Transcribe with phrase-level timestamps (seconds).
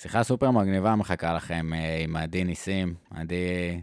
[0.00, 2.94] שיחה סופר מגניבה מחכה לכם אה, עם עדי ניסים.
[3.10, 3.80] עדי,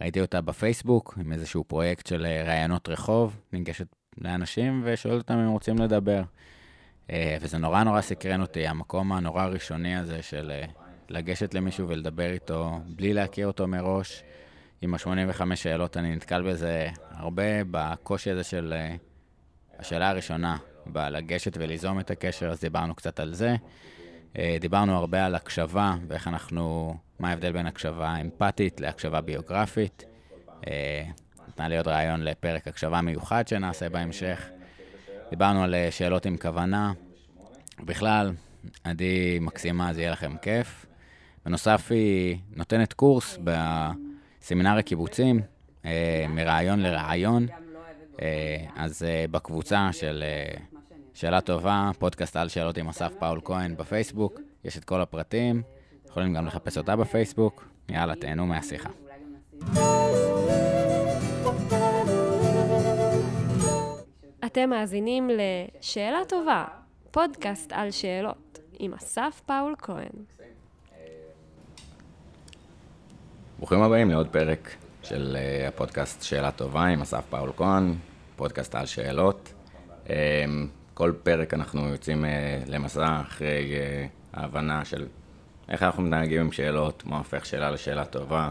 [0.00, 3.86] ראיתי אותה בפייסבוק עם איזשהו פרויקט של אה, ראיונות רחוב, ניגשת
[4.18, 6.22] לאנשים ושואלת אותם אם רוצים לדבר.
[7.10, 10.52] אה, וזה נורא נורא סקרן אותי, המקום הנורא הראשוני הזה של
[11.08, 14.22] לגשת למישהו ולדבר איתו בלי להכיר אותו מראש.
[14.82, 18.74] עם ה-85 שאלות, אני נתקל בזה הרבה בקושי הזה של
[19.78, 20.56] השאלה הראשונה,
[20.86, 23.56] בלגשת וליזום את הקשר, אז דיברנו קצת על זה.
[24.38, 30.04] אה, דיברנו הרבה על הקשבה ואיך אנחנו, מה ההבדל בין הקשבה אמפתית להקשבה ביוגרפית.
[30.66, 31.04] אה,
[31.48, 34.48] נתנה לי עוד רעיון לפרק הקשבה מיוחד שנעשה בהמשך.
[35.30, 36.92] דיברנו על אה, שאלות עם כוונה.
[37.80, 38.32] בכלל,
[38.84, 40.86] עדי מקסימה, אז יהיה לכם כיף.
[41.46, 45.40] בנוסף, היא נותנת קורס בסמינר הקיבוצים,
[46.28, 47.46] מרעיון לרעיון.
[48.76, 50.24] אז בקבוצה של
[51.14, 55.62] שאלה טובה, פודקאסט על שאלות עם אסף פאול כהן בפייסבוק, יש את כל הפרטים,
[56.08, 57.68] יכולים גם לחפש אותה בפייסבוק.
[57.88, 58.88] יאללה, תהנו מהשיחה.
[64.46, 66.64] אתם מאזינים ל"שאלה טובה",
[67.10, 70.12] פודקאסט על שאלות, עם אסף פאול כהן.
[73.58, 77.94] ברוכים הבאים לעוד פרק של אה, הפודקאסט שאלה טובה עם אסף פאול כהן,
[78.36, 79.52] פודקאסט על שאלות.
[80.94, 85.06] כל פרק אנחנו יוצאים אה, למסע אחרי אה, ההבנה של
[85.68, 88.50] איך אנחנו מתנהגים עם שאלות, מה הופך שאלה לשאלה טובה,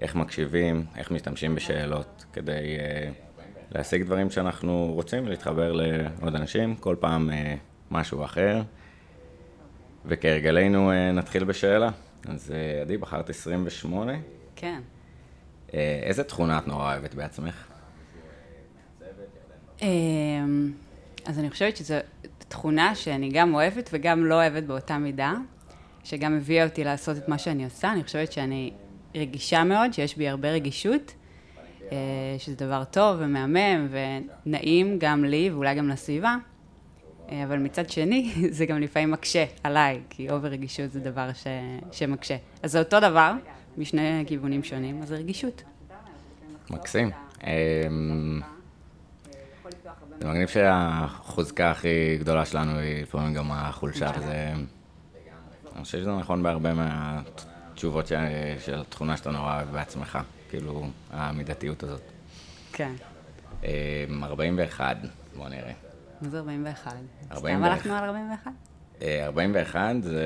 [0.00, 3.10] איך מקשיבים, איך משתמשים בשאלות, כדי אה,
[3.70, 7.30] להשיג דברים שאנחנו רוצים, להתחבר לעוד אנשים, כל פעם
[7.90, 8.62] משהו אחר.
[10.06, 11.90] וכהרגלנו נתחיל בשאלה.
[12.28, 14.12] אז עדי, בחרת 28?
[14.56, 14.80] כן.
[16.02, 17.66] איזה תכונה את נורא אוהבת בעצמך?
[21.20, 21.94] אמ, אז אני חושבת שזו
[22.48, 25.34] תכונה שאני גם אוהבת וגם לא אוהבת באותה מידה,
[26.04, 27.92] שגם הביאה אותי לעשות את מה שאני עושה.
[27.92, 28.72] אני חושבת שאני
[29.14, 31.14] רגישה מאוד, שיש בי הרבה רגישות,
[31.92, 31.96] אה,
[32.38, 33.88] שזה דבר טוב ומהמם
[34.46, 36.36] ונעים גם לי ואולי גם לסביבה,
[37.30, 41.46] אה, אבל מצד שני, זה גם לפעמים מקשה עליי, כי אובר רגישות זה דבר ש...
[41.92, 42.36] שמקשה.
[42.62, 43.32] אז זה אותו דבר,
[43.78, 45.62] משני כיוונים שונים, אז זה רגישות.
[46.70, 47.10] מקסים.
[50.20, 54.52] זה מגניב שהחוזקה הכי גדולה שלנו היא לפעמים גם החולשה, וזה...
[55.76, 58.06] אני חושב שזה נכון בהרבה מהתשובות
[58.58, 62.00] של התכונה שאתה נורא אוהב בעצמך, כאילו, המידתיות הזאת.
[62.72, 62.92] כן.
[64.22, 65.72] 41, אמ, בוא נראה.
[66.20, 66.92] מה זה 41?
[67.34, 68.50] סתם הלכנו על 41?
[69.02, 70.24] 41 אה, זה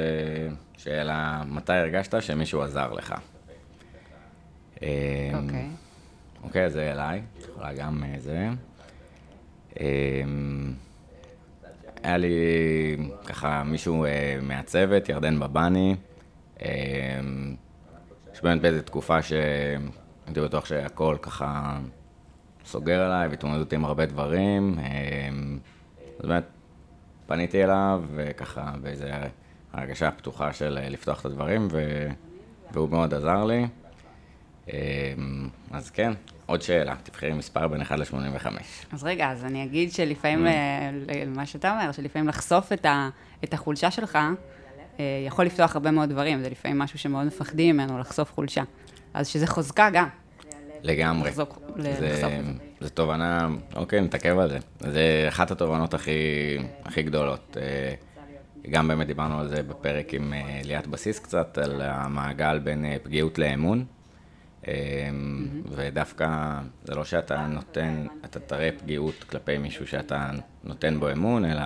[0.76, 3.14] שאלה, מתי הרגשת שמישהו עזר לך?
[4.82, 4.88] אמ,
[5.34, 5.68] אוקיי.
[6.42, 8.48] אוקיי, זה אליי, יכולה גם אה, זה.
[9.80, 10.72] אמ,
[12.02, 12.36] היה לי
[13.26, 15.94] ככה מישהו אה, מהצוות, ירדן בבני,
[16.62, 16.66] אמ,
[18.34, 21.78] שבאמת באיזו תקופה שהייתי בטוח שהכל ככה
[22.64, 24.78] סוגר עליי והתמודדות עם הרבה דברים.
[24.78, 25.58] אמ,
[26.20, 26.44] אז באמת
[27.26, 29.06] פניתי אליו וככה באיזו
[29.72, 31.68] הרגשה פתוחה של אה, לפתוח את הדברים
[32.72, 33.66] והוא מאוד עזר לי.
[35.70, 36.12] אז כן,
[36.46, 38.46] עוד שאלה, תבחרי מספר בין 1 ל-85.
[38.92, 40.50] אז רגע, אז אני אגיד שלפעמים, mm.
[41.10, 43.08] אה, מה שאתה אומר, שלפעמים לחשוף את, ה,
[43.44, 44.18] את החולשה שלך,
[45.00, 48.62] אה, יכול לפתוח הרבה מאוד דברים, זה לפעמים משהו שמאוד מפחדים ממנו, לחשוף חולשה.
[49.14, 50.08] אז שזה חוזקה גם.
[50.82, 51.28] לגמרי.
[51.28, 52.38] לחזוק, זה,
[52.80, 54.58] זה תובנה, אוקיי, נתעכב על זה.
[54.80, 56.10] זה אחת התובנות הכי,
[56.84, 57.56] הכי גדולות.
[57.60, 57.94] אה,
[58.70, 60.32] גם באמת דיברנו על זה בפרק עם
[60.64, 63.84] ליאת בסיס קצת, על המעגל בין פגיעות לאמון.
[64.68, 70.30] אמ, ודווקא זה לא שאתה נותן, אתה תראה פגיעות כלפי מישהו שאתה
[70.64, 71.62] נותן בו אמון, אלא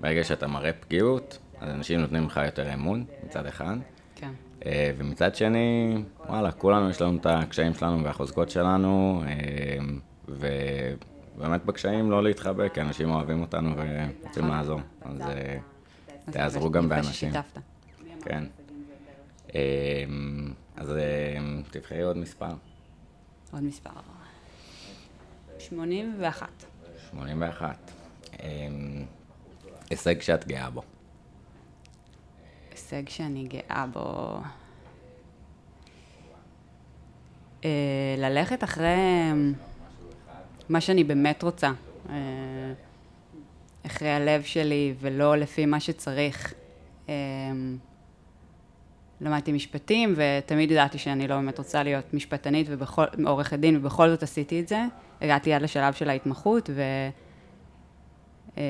[0.00, 3.76] ברגע שאתה מראה פגיעות, אז אנשים נותנים לך יותר אמון מצד אחד.
[4.16, 4.30] כן.
[4.66, 5.96] אה, ומצד שני,
[6.28, 12.80] וואלה, כולנו יש לנו את הקשיים שלנו והחוזקות שלנו, אמ, ובאמת בקשיים לא להתחבק, כי
[12.80, 14.80] אנשים אוהבים אותנו ורוצים לעזור.
[15.02, 15.56] אז אה,
[16.30, 17.32] תעזרו גם באנשים.
[18.24, 18.44] כן.
[20.78, 22.54] אמ, אז אמ, תבחרי עוד מספר.
[23.52, 23.90] עוד מספר.
[25.58, 26.48] 81.
[27.10, 27.90] 81.
[28.42, 29.04] אמ,
[29.90, 30.82] הישג שאת גאה בו.
[32.70, 34.38] הישג שאני גאה בו...
[37.64, 38.86] אה, ללכת אחרי
[40.68, 41.72] מה שאני באמת רוצה.
[42.08, 42.14] אה,
[43.86, 46.54] אחרי הלב שלי ולא לפי מה שצריך.
[49.22, 52.66] למדתי משפטים, ותמיד ידעתי שאני לא באמת רוצה להיות משפטנית
[53.18, 54.84] ועורכת דין, ובכל זאת עשיתי את זה.
[55.20, 56.82] הגעתי עד לשלב של ההתמחות, ו...
[58.56, 58.62] אמ,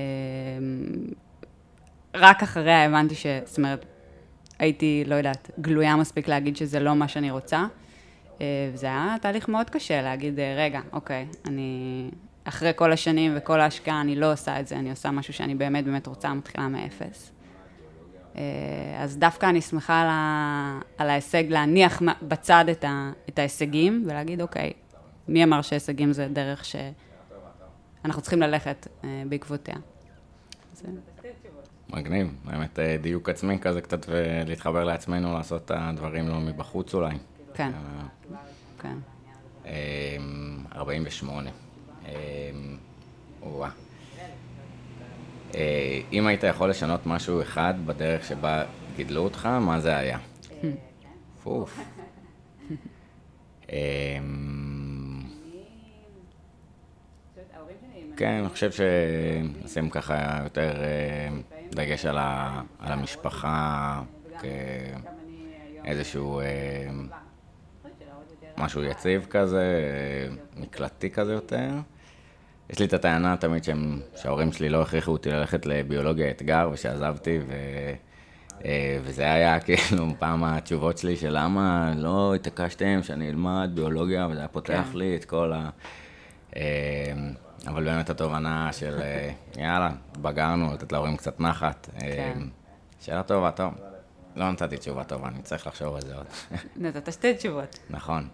[2.14, 3.26] רק אחריה הבנתי ש...
[3.44, 3.84] זאת אומרת,
[4.58, 7.64] הייתי, לא יודעת, גלויה מספיק להגיד שזה לא מה שאני רוצה.
[8.40, 12.10] אה, וזה היה תהליך מאוד קשה להגיד, אה, רגע, אוקיי, אני...
[12.44, 15.84] אחרי כל השנים וכל ההשקעה, אני לא עושה את זה, אני עושה משהו שאני באמת
[15.84, 17.32] באמת רוצה, מתחילה מאפס.
[18.36, 18.42] אה,
[18.98, 20.80] אז דווקא אני שמחה על, ה...
[20.98, 23.10] על ההישג, להניח בצד את, ה...
[23.28, 24.72] את ההישגים ולהגיד, אוקיי,
[25.28, 28.86] מי אמר שהישגים זה דרך שאנחנו צריכים ללכת
[29.28, 29.76] בעקבותיה.
[30.74, 30.88] זה...
[31.90, 37.14] מגניב, באמת דיוק עצמי כזה קצת ולהתחבר לעצמנו, לעשות את הדברים לא מבחוץ אולי.
[37.54, 37.70] כן,
[38.78, 38.96] כן.
[40.74, 41.50] 48.
[41.50, 41.56] אמ,
[42.08, 43.68] אמ, אה,
[46.12, 48.64] אם היית יכול לשנות משהו אחד בדרך שבה
[48.96, 50.18] גידלו אותך, מה זה היה?
[51.42, 51.80] פוף.
[53.72, 55.22] אמ,
[58.16, 60.72] כן, אני חושב שנשים ככה יותר
[61.70, 62.18] דגש על
[62.92, 64.02] המשפחה
[65.82, 66.40] כאיזשהו
[68.58, 69.64] משהו יציב כזה,
[70.56, 71.68] מקלטי כזה יותר.
[72.72, 77.38] יש לי את הטענה תמיד שהם, שההורים שלי לא הכריחו אותי ללכת לביולוגיה אתגר ושעזבתי,
[77.48, 77.52] ו...
[78.64, 84.38] אה, וזה היה כאילו פעם התשובות שלי של למה לא התעקשתם שאני אלמד ביולוגיה, וזה
[84.38, 84.98] היה פותח כן.
[84.98, 85.70] לי את כל ה...
[86.56, 86.62] אה,
[87.66, 89.30] אבל באמת התובנה של אה,
[89.64, 91.88] יאללה, בגרנו, לתת להורים קצת נחת.
[91.98, 92.38] כן.
[93.00, 93.74] שאלה טובה, טוב.
[94.36, 96.26] לא נתתי תשובה טובה, אני צריך לחשוב על זה עוד.
[96.76, 97.78] נתת שתי תשובות.
[97.90, 98.28] נכון.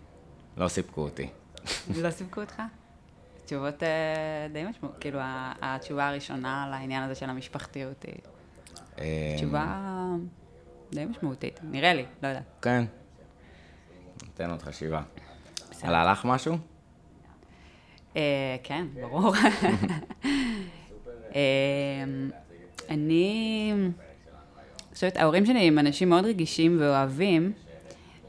[0.56, 1.29] לא סיפקו אותי.
[1.96, 2.62] לא סיפקו אותך?
[3.49, 3.89] תשובות אה,
[4.53, 5.19] די משמעות, כאילו
[5.62, 8.15] התשובה הראשונה לעניין הזה של המשפחתיות היא
[8.99, 9.67] אה, תשובה
[10.93, 12.43] די משמעותית, נראה לי, לא יודעת.
[12.62, 12.85] כן.
[14.23, 15.03] ניתן עוד חשיבה.
[15.83, 16.56] עלה לך משהו?
[18.17, 19.33] אה, כן, ברור.
[22.91, 23.73] אני...
[24.93, 27.53] חושבת, ההורים שלי הם אנשים מאוד רגישים ואוהבים,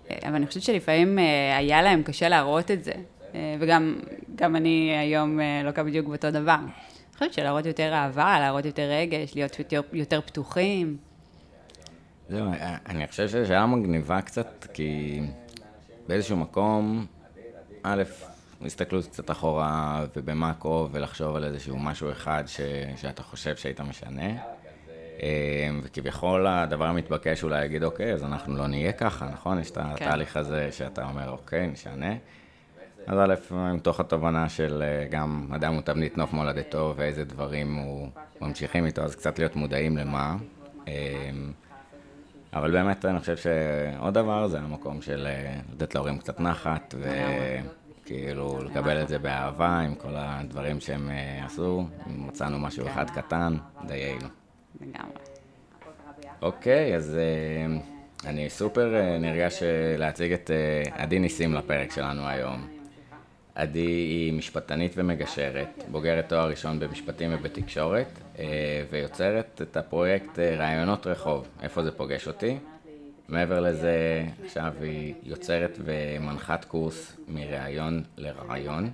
[0.10, 1.18] אבל אני חושבת שלפעמים
[1.58, 2.94] היה להם קשה להראות את זה.
[3.36, 4.00] אה, וגם
[4.36, 6.58] גם אני היום אה, לוקה בדיוק באותו דבר.
[6.60, 10.98] אני חושבת שלהראות יותר אהבה, להראות יותר רגש, להיות יותר, יותר פתוחים.
[12.30, 12.52] זהו,
[12.86, 15.20] אני חושב שזו שאלה מגניבה קצת, כי
[16.08, 17.06] באיזשהו מקום,
[17.84, 18.04] א',
[18.66, 22.62] הסתכלות קצת אחורה ובמאקרו ולחשוב על איזשהו משהו אחד ש,
[22.96, 24.30] שאתה חושב שהיית משנה.
[25.24, 29.60] אמ, וכביכול הדבר המתבקש אולי להגיד, אוקיי, אז אנחנו לא נהיה ככה, נכון?
[29.60, 29.84] יש את כן.
[29.86, 32.14] התהליך הזה שאתה אומר, אוקיי, נשנה.
[33.10, 38.08] אז א', מתוך התובנה של אה, גם אדם הוא תבנית נוף מולדתו ואיזה דברים הוא
[38.42, 40.38] ממשיכים איתו, אז קצת להיות מודעים למה.
[40.88, 40.94] אמ,
[42.54, 46.96] אבל באמת, אני חושב שעוד דבר זה המקום של אה, לתת להורים קצת נחת,
[48.06, 51.86] וכאילו לקבל את זה באהבה עם כל הדברים שהם אה, עשו.
[52.08, 53.58] מצאנו משהו אחד קטן,
[53.88, 54.28] דיינו.
[54.82, 55.14] לגמרי.
[56.42, 59.64] אוקיי, אז uh, אני סופר נרגש
[59.98, 60.52] להציג את
[60.92, 62.79] עדי ניסים לפרק שלנו היום.
[63.60, 68.40] עדי היא משפטנית ומגשרת, בוגרת תואר ראשון במשפטים ובתקשורת, uh,
[68.90, 72.58] ויוצרת את הפרויקט uh, רעיונות רחוב, איפה זה פוגש אותי.
[73.28, 78.90] מעבר לזה, עכשיו היא יוצרת ומנחת קורס מראיון לרעיון,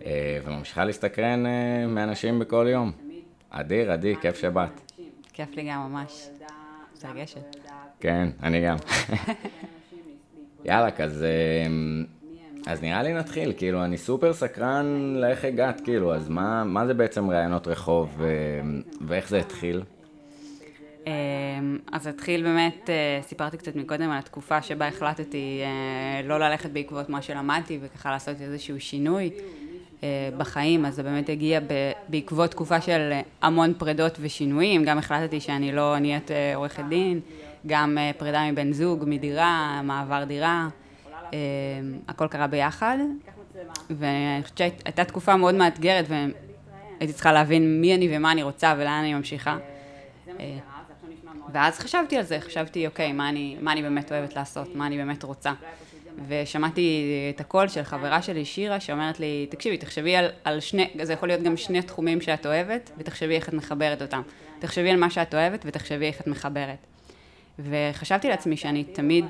[0.00, 0.04] uh,
[0.44, 1.44] וממשיכה להסתקרן
[1.88, 2.92] מאנשים בכל יום.
[3.50, 4.92] אדיר, עדי, כיף שבאת.
[5.32, 6.28] כיף לי גם ממש.
[6.96, 7.56] מתרגשת.
[8.00, 8.76] כן, אני גם.
[10.64, 11.24] יאללה, אז,
[11.66, 12.04] אמ,
[12.66, 16.94] אז נראה לי נתחיל, כאילו, אני סופר סקרן לאיך הגעת, כאילו, אז מה, מה זה
[16.94, 18.28] בעצם ראיונות רחוב ו...
[19.00, 19.82] ואיך זה התחיל?
[21.06, 21.12] אמ,
[21.92, 27.08] אז התחיל באמת, אה, סיפרתי קצת מקודם על התקופה שבה החלטתי אה, לא ללכת בעקבות
[27.08, 29.30] מה שלמדתי וככה לעשות איזשהו שינוי.
[30.04, 31.60] אה, בחיים, אז זה באמת הגיע
[32.08, 37.20] בעקבות תקופה של המון פרידות ושינויים, גם החלטתי שאני לא נהיית אה, עורכת דין,
[37.66, 40.68] גם אה, פרידה מבן זוג, מדירה, מעבר דירה,
[42.08, 42.98] הכל קרה ביחד,
[43.90, 48.98] ואני חושבת שהייתה תקופה מאוד מאתגרת והייתי צריכה להבין מי אני ומה אני רוצה ולאן
[49.00, 49.56] אני ממשיכה.
[51.52, 54.96] ואז חשבתי על זה, חשבתי, אוקיי, מה אני, מה אני באמת אוהבת לעשות, מה אני
[54.96, 55.52] באמת רוצה.
[56.28, 61.12] ושמעתי את הקול של חברה שלי, שירה, שאומרת לי, תקשיבי, תחשבי על, על שני, זה
[61.12, 64.22] יכול להיות גם שני תחומים שאת אוהבת, ותחשבי איך את מחברת אותם.
[64.58, 66.86] תחשבי על מה שאת אוהבת, ותחשבי איך את מחברת.
[67.58, 69.24] וחשבתי לעצמי שאני תמיד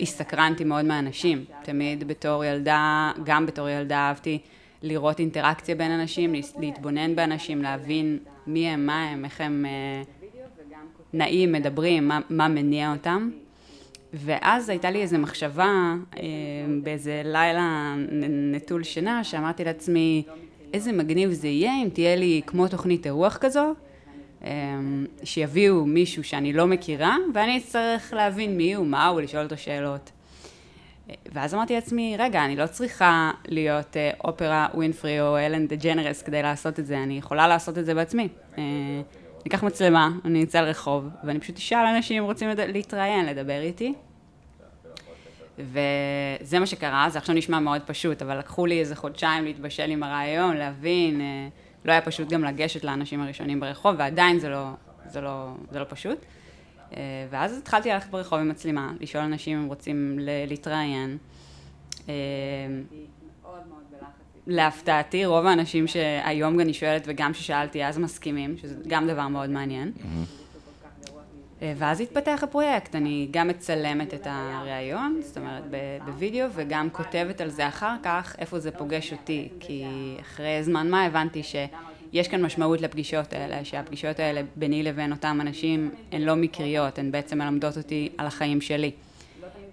[0.00, 1.44] הסתקרנתי מאוד מהאנשים.
[1.62, 4.38] תמיד בתור ילדה, גם בתור ילדה אהבתי
[4.82, 10.02] לראות אינטראקציה בין אנשים, להתבונן באנשים, להבין מי הם, מה הם, איך הם אה,
[11.12, 13.30] נעים, מדברים, מה, מה מניע אותם.
[14.12, 16.22] ואז הייתה לי איזו מחשבה אה,
[16.82, 17.94] באיזה לילה
[18.52, 20.22] נטול שינה, שאמרתי לעצמי,
[20.72, 23.74] איזה מגניב זה יהיה אם תהיה לי כמו תוכנית אירוח כזו,
[25.24, 30.10] שיביאו מישהו שאני לא מכירה, ואני אצטרך להבין מי הוא, מה הוא, ולשאול אותו שאלות.
[31.32, 36.22] ואז אמרתי לעצמי, רגע, אני לא צריכה להיות אה, אופרה ווינפרי או אלן דה ג'נרס
[36.22, 38.28] כדי לעשות את זה, אני יכולה לעשות את זה בעצמי.
[38.58, 43.60] אה, אני אקח מצלמה, אני אצא לרחוב, ואני פשוט אשאל אנשים אם רוצים להתראיין, לדבר
[43.60, 43.94] איתי.
[45.58, 50.02] וזה מה שקרה, זה עכשיו נשמע מאוד פשוט, אבל לקחו לי איזה חודשיים להתבשל עם
[50.02, 51.48] הרעיון, להבין, אה,
[51.84, 54.68] לא היה פשוט גם לגשת לאנשים הראשונים ברחוב, ועדיין זה לא,
[55.06, 56.18] זה לא, זה לא פשוט.
[56.96, 61.18] אה, ואז התחלתי ללכת ברחוב עם מצלמה, לשאול אנשים אם רוצים להתראיין.
[62.08, 62.14] אה,
[64.46, 69.92] להפתעתי, רוב האנשים שהיום אני שואלת וגם ששאלתי אז מסכימים, שזה גם דבר מאוד מעניין.
[70.04, 70.08] אה,
[71.62, 75.62] ואז התפתח הפרויקט, אני גם מצלמת את הריאיון, זאת אומרת
[76.04, 79.84] בווידאו, וגם כותבת על זה אחר כך, איפה זה פוגש אותי, כי
[80.20, 81.56] אחרי זמן מה הבנתי ש...
[82.12, 87.10] יש כאן משמעות לפגישות האלה, שהפגישות האלה ביני לבין אותם אנשים הן לא מקריות, הן
[87.10, 88.90] בעצם מלמדות אותי על החיים שלי.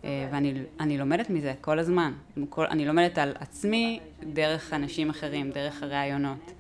[0.03, 2.13] אה, ואני לומדת מזה כל הזמן.
[2.49, 3.99] כל, אני לומדת על עצמי
[4.33, 6.51] דרך אנשים אחרים, דרך הראיונות.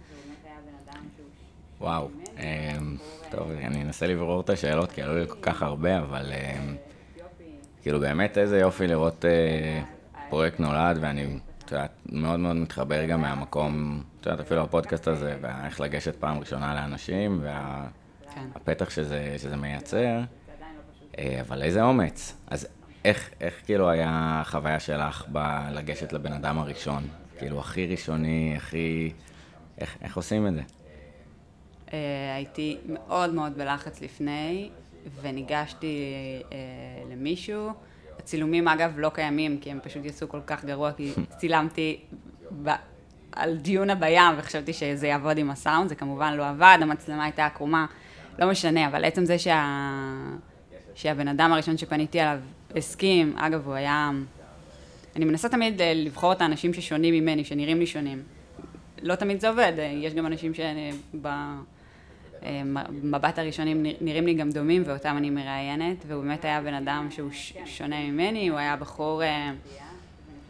[1.81, 2.97] וואו, אמ,
[3.31, 6.75] טוב, אני אנסה לברור את השאלות, כי עלו לי כל כך הרבה, אבל אמ,
[7.81, 9.81] כאילו באמת איזה יופי לראות אה,
[10.29, 15.37] פרויקט נולד, ואני את יודעת, מאוד מאוד מתחבר גם מהמקום, את יודעת, אפילו הפודקאסט הזה,
[15.41, 18.91] ואיך לגשת פעם ראשונה לאנשים, והפתח כן.
[18.91, 20.19] שזה, שזה מייצר,
[21.19, 22.37] אה, אבל איזה אומץ.
[22.47, 22.67] אז
[23.05, 27.07] איך, איך כאילו היה החוויה שלך בלגשת לבן אדם הראשון?
[27.37, 29.11] כאילו, הכי ראשוני, הכי...
[29.77, 30.61] איך, איך עושים את זה?
[31.93, 34.69] אה, הייתי מאוד מאוד בלחץ לפני,
[35.21, 36.03] וניגשתי
[36.51, 36.57] אה,
[37.11, 37.69] למישהו.
[38.19, 41.99] הצילומים אגב לא קיימים, כי הם פשוט יצאו כל כך גרוע, כי צילמתי
[42.63, 42.69] ב...
[43.31, 47.85] על דיונה בים וחשבתי שזה יעבוד עם הסאונד, זה כמובן לא עבד, המצלמה הייתה עקומה,
[48.39, 49.65] לא משנה, אבל עצם זה שה...
[50.95, 52.39] שהבן אדם הראשון שפניתי אליו
[52.75, 54.11] הסכים, אגב, הוא היה...
[55.15, 58.23] אני מנסה תמיד לבחור את האנשים ששונים ממני, שנראים לי שונים.
[59.01, 60.91] לא תמיד זה עובד, יש גם אנשים שאני...
[61.21, 61.27] ב...
[63.03, 67.29] מבט הראשונים נראים לי גם דומים ואותם אני מראיינת, והוא באמת היה בן אדם שהוא
[67.65, 69.51] שונה ממני, הוא היה בחור אה,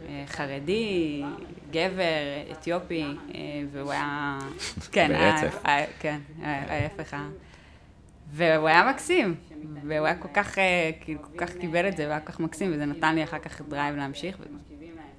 [0.08, 1.22] אה, חרדי,
[1.70, 3.04] גבר, אתיופי,
[3.34, 3.40] אה,
[3.72, 4.38] והוא היה...
[4.92, 5.62] כן, ברצף.
[6.00, 7.16] כן, ההפך.
[8.30, 9.34] והוא היה מקסים,
[9.84, 10.58] והוא היה כל כך,
[11.00, 13.38] כאילו, כל כך קיבל את זה, והוא היה כל כך מקסים, וזה נתן לי אחר
[13.38, 14.36] כך drive להמשיך.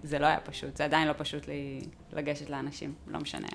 [0.04, 1.82] זה לא היה פשוט, זה עדיין לא פשוט לי
[2.14, 3.48] לגשת לאנשים, לא משנה.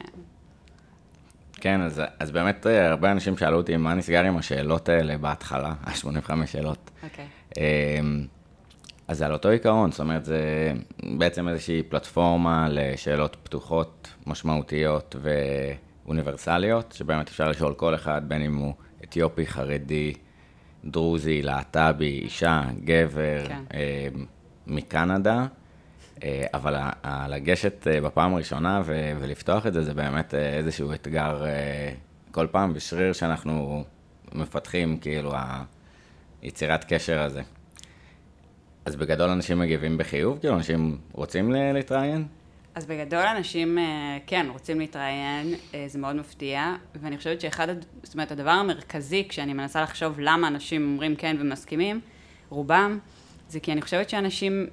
[1.64, 5.74] כן, אז, אז באמת אה, הרבה אנשים שאלו אותי מה נסגר עם השאלות האלה בהתחלה,
[5.84, 6.90] ה-85 שאלות.
[7.02, 7.24] אוקיי.
[7.24, 7.58] Okay.
[7.58, 8.26] אמ,
[9.08, 10.72] אז על אותו עיקרון, זאת אומרת, זה
[11.18, 15.16] בעצם איזושהי פלטפורמה לשאלות פתוחות, משמעותיות
[16.04, 20.12] ואוניברסליות, שבאמת אפשר לשאול כל אחד, בין אם הוא אתיופי, חרדי,
[20.84, 23.62] דרוזי, להט"בי, אישה, גבר, כן.
[23.74, 24.08] אה,
[24.66, 25.46] מקנדה.
[26.22, 26.74] אה, אבל
[27.28, 28.82] לגשת אה, בפעם הראשונה
[29.20, 31.44] ולפתוח את זה, זה באמת אה, איזשהו אתגר
[32.30, 33.84] כל פעם בשריר שאנחנו
[34.32, 35.32] מפתחים, כאילו,
[36.42, 37.42] היצירת קשר הזה.
[38.84, 40.38] אז בגדול אנשים מגיבים בחיוב?
[40.38, 42.26] כאילו, אנשים רוצים להתראיין?
[42.74, 43.78] אז בגדול אנשים,
[44.26, 45.54] כן, רוצים להתראיין,
[45.86, 47.68] זה מאוד מפתיע, ואני חושבת שאחד,
[48.02, 52.00] זאת אומרת, הדבר המרכזי, כשאני מנסה לחשוב למה אנשים אומרים כן ומסכימים,
[52.48, 52.98] רובם,
[53.48, 54.66] זה כי אני חושבת שאנשים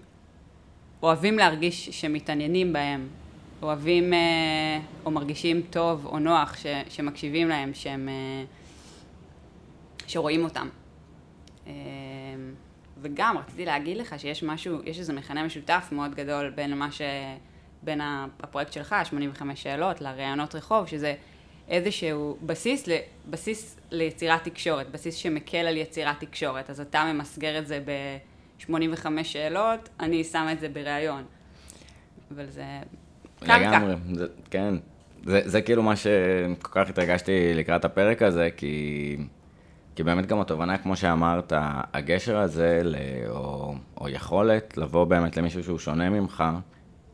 [1.04, 3.08] אוהבים להרגיש שמתעניינים בהם,
[3.62, 8.44] אוהבים אה, או מרגישים טוב או נוח ש, שמקשיבים להם, שהם, אה,
[10.08, 10.70] שרואים אותם.
[11.68, 11.74] אה,
[13.02, 17.02] וגם רציתי להגיד לך שיש משהו, יש איזה מכנה משותף מאוד גדול בין מה ש...
[17.84, 21.16] בין הפרויקט שלך, 85 שאלות, לראיונות רחוב, שזה
[21.68, 22.90] איזשהו בסיס,
[23.30, 26.70] בסיס ליצירת תקשורת, בסיס שמקל על יצירת תקשורת.
[26.70, 27.92] אז אתה ממסגר את זה ב...
[28.62, 31.24] 85 שאלות, אני שמה את זה בריאיון.
[32.36, 32.64] אבל זה
[33.40, 33.58] קרקע.
[33.58, 34.74] לגמרי, זה, כן.
[35.26, 39.18] זה, זה כאילו מה שכל כך התרגשתי לקראת הפרק הזה, כי,
[39.96, 41.54] כי באמת גם התובנה, כמו שאמרת,
[41.94, 42.96] הגשר הזה, ל,
[43.30, 46.44] או, או יכולת לבוא באמת למישהו שהוא שונה ממך,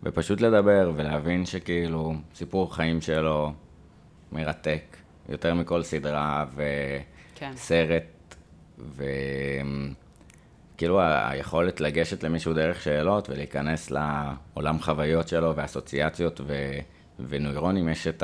[0.04, 3.54] ופשוט לדבר ולהבין שכאילו סיפור חיים שלו
[4.32, 4.98] מרתק,
[5.30, 8.36] יותר מכל סדרה וסרט, כן.
[8.80, 9.04] ו...
[10.77, 16.79] כאילו היכולת לגשת למישהו דרך שאלות ולהיכנס לעולם חוויות שלו ואסוציאציות ו,
[17.19, 18.24] ונוירונים, יש את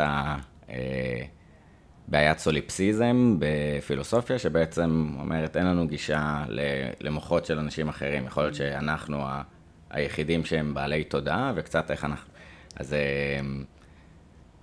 [2.08, 6.44] הבעיית אה, סוליפסיזם בפילוסופיה, שבעצם אומרת אין לנו גישה
[7.02, 9.24] למוחות של אנשים אחרים, יכול להיות שאנחנו
[9.90, 12.34] היחידים שהם בעלי תודעה וקצת איך אנחנו...
[12.76, 13.00] אז אה,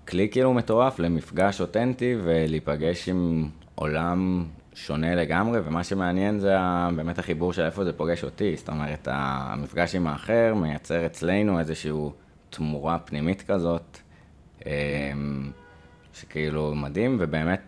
[0.09, 6.56] כלי כאילו מטורף למפגש אותנטי ולהיפגש עם עולם שונה לגמרי, ומה שמעניין זה
[6.96, 8.56] באמת החיבור של איפה זה פוגש אותי.
[8.56, 11.92] זאת אומרת, המפגש עם האחר מייצר אצלנו איזושהי
[12.50, 13.98] תמורה פנימית כזאת,
[14.66, 14.70] אמ,
[16.12, 17.60] שכאילו מדהים, ובאמת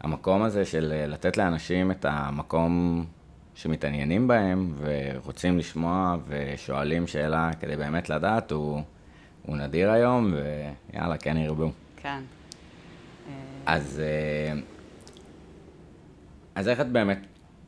[0.00, 3.04] המקום הזה של לתת לאנשים את המקום
[3.54, 8.82] שמתעניינים בהם ורוצים לשמוע ושואלים שאלה כדי באמת לדעת, הוא,
[9.42, 11.70] הוא נדיר היום, ויאללה, כן ירבו.
[11.96, 12.20] כן.
[13.66, 14.60] אז, אה,
[16.54, 17.18] אז איך את באמת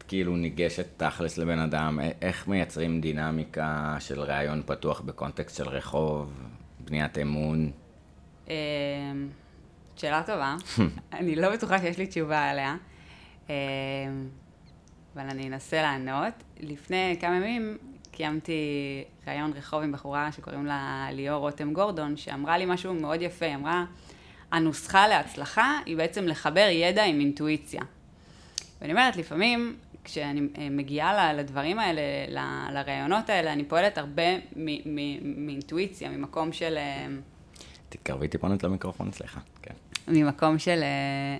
[0.08, 1.98] כאילו ניגשת תכלס לבן אדם?
[2.22, 6.32] איך מייצרים דינמיקה של ראיון פתוח בקונטקסט של רחוב,
[6.80, 7.70] בניית אמון?
[8.48, 8.54] אמ,
[9.96, 10.56] שאלה טובה.
[11.18, 12.76] אני לא בטוחה שיש לי תשובה עליה,
[13.48, 13.54] אמ,
[15.14, 16.34] אבל אני אנסה לענות.
[16.60, 17.78] לפני כמה ימים
[18.10, 18.52] קיימתי
[19.26, 23.46] ראיון רחוב עם בחורה שקוראים לה ליאור רותם גורדון, שאמרה לי משהו מאוד יפה.
[23.46, 23.84] היא אמרה,
[24.52, 27.82] הנוסחה להצלחה היא בעצם לחבר ידע עם אינטואיציה.
[28.80, 32.00] ואני אומרת, לפעמים כשאני אה, מגיעה לדברים האלה,
[32.72, 34.22] לראיונות האלה, אני פועלת הרבה
[35.24, 36.76] מאינטואיציה, ממקום של...
[36.76, 37.06] אה,
[37.88, 39.74] תתקרבי טיפונת למיקרופון, סליחה, כן.
[40.08, 40.82] ממקום של...
[40.82, 41.36] אה,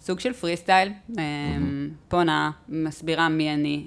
[0.00, 1.18] סוג של פרי סטייל, mm-hmm.
[2.08, 3.86] פונה, מסבירה מי אני,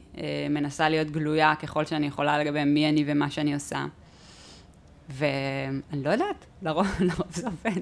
[0.50, 3.86] מנסה להיות גלויה ככל שאני יכולה לגבי מי אני ומה שאני עושה.
[5.14, 7.82] ואני לא יודעת, לרוב, לרוב זה עובד.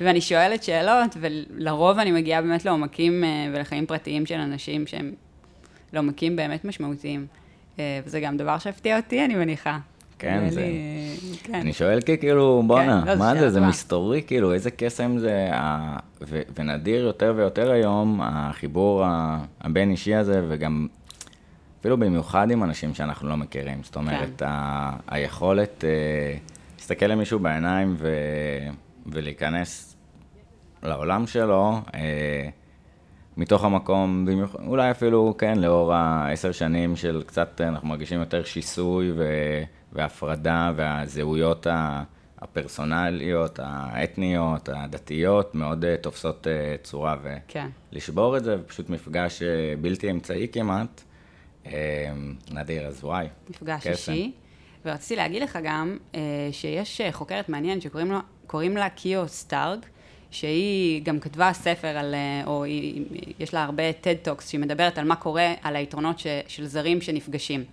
[0.00, 5.12] ואני שואלת שאלות, ולרוב אני מגיעה באמת לעומקים אה, ולחיים פרטיים של אנשים שהם
[5.92, 7.26] לעומקים באמת משמעותיים.
[7.78, 9.78] אה, וזה גם דבר שהפתיע אותי, אני מניחה.
[10.18, 10.66] כן, זה...
[11.42, 11.54] כן.
[11.54, 15.48] אני שואל כי כאילו, בואנה, כן, לא, מה זה, זה מסתורי, כאילו, איזה קסם זה,
[16.28, 19.04] ו- ונדיר יותר ויותר היום, החיבור
[19.60, 20.86] הבין-אישי הזה, וגם
[21.80, 23.78] אפילו במיוחד עם אנשים שאנחנו לא מכירים.
[23.82, 24.46] זאת אומרת, כן.
[24.48, 25.84] ה- היכולת...
[25.84, 28.08] Uh, להסתכל למישהו בעיניים ו...
[29.06, 29.96] ולהיכנס
[30.82, 32.48] לעולם שלו, אה,
[33.36, 34.54] מתוך המקום, במיוח...
[34.66, 39.24] אולי אפילו, כן, לאור העשר שנים של קצת, אנחנו מרגישים יותר שיסוי ו...
[39.92, 41.66] והפרדה והזהויות
[42.38, 47.16] הפרסונליות, האתניות, הדתיות, מאוד uh, תופסות uh, צורה.
[47.92, 48.38] ולשבור כן.
[48.38, 49.44] את זה, ופשוט מפגש uh,
[49.80, 51.02] בלתי אמצעי כמעט,
[52.50, 53.26] נדיר, אז וואי.
[53.50, 54.32] מפגש אישי.
[54.86, 56.20] ורציתי להגיד לך גם אה,
[56.52, 59.78] שיש אה, חוקרת מעניינת שקוראים לה קיו סטארג,
[60.30, 63.04] שהיא גם כתבה ספר על, אה, או היא,
[63.38, 67.00] יש לה הרבה TED Talks, שהיא מדברת על מה קורה, על היתרונות ש, של זרים
[67.00, 67.64] שנפגשים.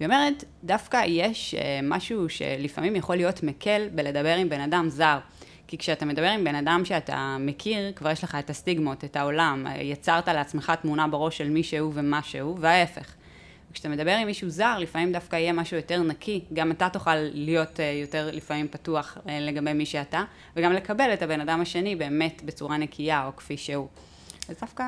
[0.00, 5.18] היא אומרת, דווקא יש משהו שלפעמים יכול להיות מקל בלדבר עם בן אדם זר.
[5.66, 9.66] כי כשאתה מדבר עם בן אדם שאתה מכיר, כבר יש לך את הסטיגמות, את העולם,
[9.80, 13.14] יצרת לעצמך תמונה בראש של מי שהוא ומה שהוא, וההפך.
[13.70, 17.80] וכשאתה מדבר עם מישהו זר, לפעמים דווקא יהיה משהו יותר נקי, גם אתה תוכל להיות
[17.80, 20.24] אה, יותר לפעמים פתוח אה, לגבי מי שאתה,
[20.56, 23.88] וגם לקבל את הבן אדם השני באמת בצורה נקייה, או כפי שהוא.
[24.48, 24.84] אז דווקא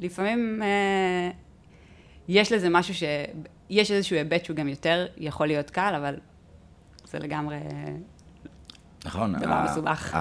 [0.00, 1.30] לפעמים אה,
[2.28, 3.02] יש לזה משהו ש...
[3.70, 6.14] יש איזשהו היבט שהוא גם יותר יכול להיות קל, אבל
[7.04, 7.56] זה לגמרי
[9.04, 10.16] נכון, דבר מסובך.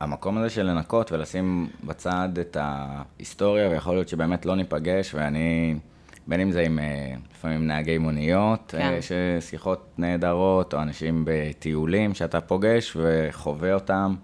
[0.00, 5.78] המקום הזה של לנקות ולשים בצד את ההיסטוריה, ויכול להיות שבאמת לא ניפגש, ואני...
[6.26, 8.78] בין אם זה עם אה, לפעמים נהגי מוניות, כן.
[8.78, 14.14] אה, ששיחות נהדרות, או אנשים בטיולים שאתה פוגש וחווה אותם,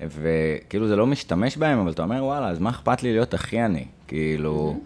[0.00, 3.64] וכאילו זה לא משתמש בהם, אבל אתה אומר, וואלה, אז מה אכפת לי להיות הכי
[3.64, 3.84] אני?
[4.08, 4.76] כאילו,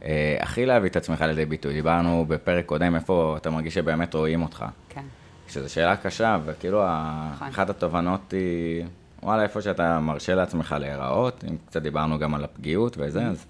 [0.00, 0.04] mm-hmm.
[0.40, 1.72] הכי להביא את עצמך לידי ביטוי.
[1.72, 4.64] דיברנו בפרק קודם, איפה אתה מרגיש שבאמת רואים אותך.
[4.88, 5.02] כן.
[5.48, 6.84] שזו שאלה קשה, וכאילו,
[7.32, 7.48] נכון.
[7.48, 8.84] אחת התובנות היא,
[9.22, 13.30] וואלה, איפה שאתה מרשה לעצמך להיראות, אם קצת דיברנו גם על הפגיעות וזה, mm-hmm.
[13.30, 13.46] אז...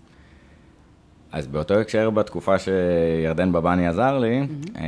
[1.32, 4.78] אז באותו הקשר, בתקופה שירדן בבני עזר לי, mm-hmm.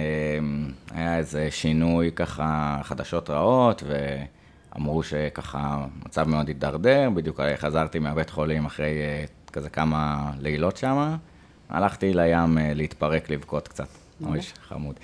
[0.90, 8.66] היה איזה שינוי ככה, חדשות רעות, ואמרו שככה מצב מאוד הידרדר, בדיוק חזרתי מהבית חולים
[8.66, 11.16] אחרי אה, כזה כמה לילות שם,
[11.68, 13.88] הלכתי לים אה, להתפרק, לבכות קצת.
[14.26, 14.94] אוי, חמוד.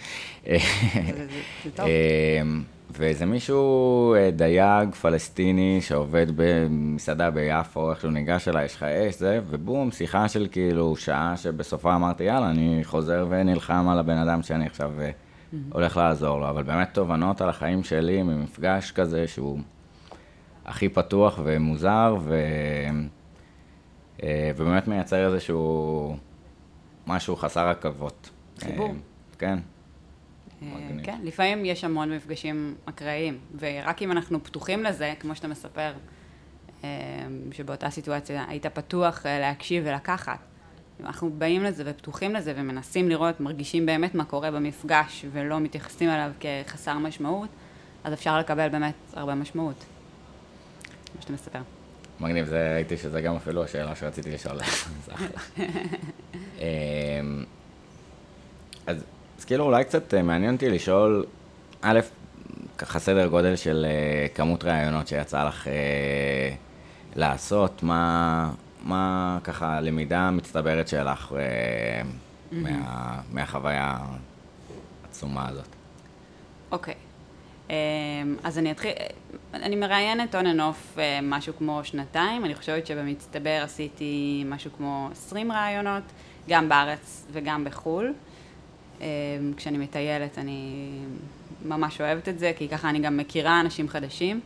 [0.44, 1.87] זה טוב.
[2.90, 9.40] ואיזה מישהו, אה, דייג פלסטיני שעובד במסעדה ביפו, איכשהו ניגש אליי, יש לך אש, זה,
[9.46, 14.66] ובום, שיחה של כאילו שעה שבסופה אמרתי, יאללה, אני חוזר ונלחם על הבן אדם שאני
[14.66, 15.11] עכשיו אה,
[15.72, 16.51] הולך לעזור לו.
[16.51, 19.59] אבל באמת תובנות על החיים שלי ממפגש כזה שהוא
[20.64, 22.40] הכי פתוח ומוזר, ו...
[24.22, 26.16] אה, ובאמת מייצר איזשהו
[27.07, 28.31] משהו חסר עכבות.
[28.59, 28.94] חיבור.
[29.38, 29.59] כן.
[30.62, 31.04] מגניב.
[31.06, 35.92] כן, לפעמים יש המון מפגשים אקראיים, ורק אם אנחנו פתוחים לזה, כמו שאתה מספר,
[36.84, 36.88] אה,
[37.52, 40.38] שבאותה סיטואציה היית פתוח אה, להקשיב ולקחת.
[41.00, 46.30] אנחנו באים לזה ופתוחים לזה ומנסים לראות, מרגישים באמת מה קורה במפגש ולא מתייחסים אליו
[46.40, 47.48] כחסר משמעות,
[48.04, 49.84] אז אפשר לקבל באמת הרבה משמעות,
[51.12, 51.58] כמו שאתה מספר.
[52.20, 54.58] מגניב, זה ראיתי שזה גם אפילו השאלה שרציתי לשאול.
[55.06, 55.28] זה אחלה.
[56.58, 57.44] אמ,
[58.86, 59.04] אז,
[59.38, 61.25] אז כאילו אולי קצת אה, מעניין אותי לשאול,
[61.83, 62.01] א',
[62.79, 66.55] ככה סדר גודל של אה, כמות ראיונות שיצא לך אה,
[67.16, 68.51] לעשות, מה,
[68.83, 71.33] מה ככה הלמידה המצטברת שלך
[72.53, 73.99] מה, מהחוויה
[75.05, 75.68] העצומה הזאת?
[76.72, 76.94] אוקיי.
[77.70, 77.75] אמ,
[78.44, 78.92] אז אני אתחיל,
[79.55, 86.03] אני מראיינת off אה, משהו כמו שנתיים, אני חושבת שבמצטבר עשיתי משהו כמו 20 ראיונות,
[86.49, 88.12] גם בארץ וגם בחו"ל.
[89.00, 89.06] אמ,
[89.56, 90.88] כשאני מטיילת אני
[91.64, 94.40] ממש אוהבת את זה, כי ככה אני גם מכירה אנשים חדשים.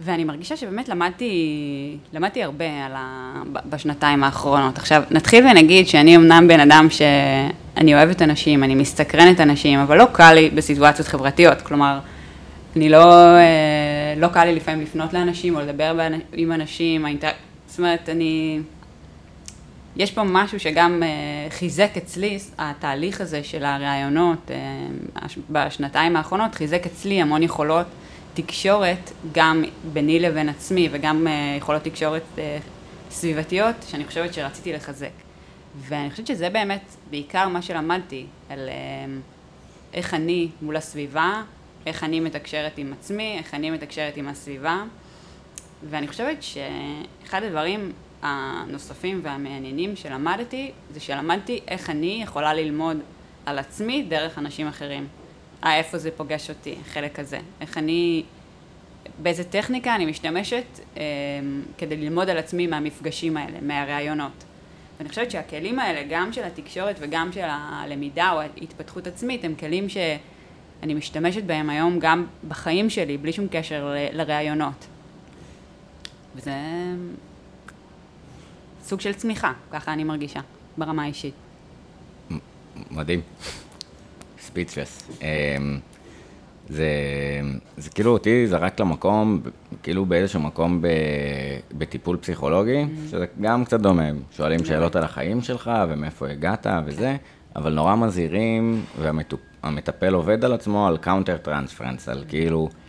[0.00, 3.42] ואני מרגישה שבאמת למדתי, למדתי הרבה על ה...
[3.70, 4.78] בשנתיים האחרונות.
[4.78, 10.06] עכשיו, נתחיל ונגיד שאני אמנם בן אדם שאני אוהבת אנשים, אני מסתקרנת אנשים, אבל לא
[10.12, 11.62] קל לי בסיטואציות חברתיות.
[11.62, 11.98] כלומר,
[12.76, 15.96] אני לא, אה, לא קל לי לפעמים לפנות לאנשים או לדבר
[16.32, 17.28] עם אנשים, האינטר...
[17.66, 18.60] זאת אומרת, אני...
[19.96, 21.08] יש פה משהו שגם אה,
[21.50, 27.86] חיזק אצלי, התהליך הזה של הראיונות אה, בשנתיים האחרונות, חיזק אצלי המון יכולות
[28.34, 32.38] תקשורת, גם ביני לבין עצמי וגם אה, יכולות תקשורת
[33.10, 35.10] סביבתיות, שאני חושבת שרציתי לחזק.
[35.76, 38.68] ואני חושבת שזה באמת בעיקר מה שלמדתי, על
[39.94, 41.42] איך אני מול הסביבה,
[41.86, 44.82] איך אני מתקשרת עם עצמי, איך אני מתקשרת עם הסביבה.
[45.90, 52.96] ואני חושבת שאחד הדברים הנוספים והמעניינים שלמדתי, זה שלמדתי איך אני יכולה ללמוד
[53.46, 55.06] על עצמי דרך אנשים אחרים.
[55.64, 57.38] אה, איפה זה פוגש אותי, החלק הזה.
[57.60, 58.22] איך אני,
[59.22, 60.64] באיזה טכניקה אני משתמשת
[60.96, 61.02] אה,
[61.78, 64.44] כדי ללמוד על עצמי מהמפגשים האלה, מהראיונות.
[64.98, 69.88] ואני חושבת שהכלים האלה, גם של התקשורת וגם של הלמידה או ההתפתחות עצמית, הם כלים
[69.88, 74.86] שאני משתמשת בהם היום גם בחיים שלי, בלי שום קשר לראיונות.
[76.36, 76.52] וזה
[78.86, 80.40] סוג של צמיחה, ככה אני מרגישה,
[80.76, 81.34] ברמה האישית.
[82.90, 83.20] מדהים.
[84.40, 85.10] speechless.
[86.68, 86.90] זה,
[87.76, 89.40] זה כאילו אותי זרק למקום,
[89.82, 90.88] כאילו באיזשהו מקום ב,
[91.78, 94.08] בטיפול פסיכולוגי, שזה גם קצת דומה.
[94.30, 97.16] שואלים שאלות על החיים שלך ומאיפה הגעת וזה,
[97.56, 102.85] אבל נורא מזהירים, והמטפל עובד על עצמו על counter transference, על כאילו, אה,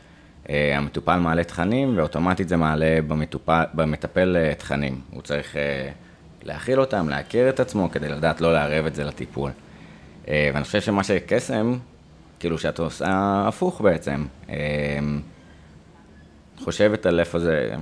[0.49, 5.01] המטופל מעלה תכנים, ואוטומטית זה מעלה במטופל, במטפל אה, תכנים.
[5.11, 5.89] הוא צריך אה,
[6.43, 9.51] להכיל אותם, להכיר את עצמו, כדי לדעת לא לערב את זה לטיפול.
[10.27, 11.77] אה, ואני חושב שמה שקסם,
[12.39, 14.25] כאילו שאת עושה הפוך בעצם.
[14.49, 14.55] אה,
[16.63, 17.75] חושבת על איפה זה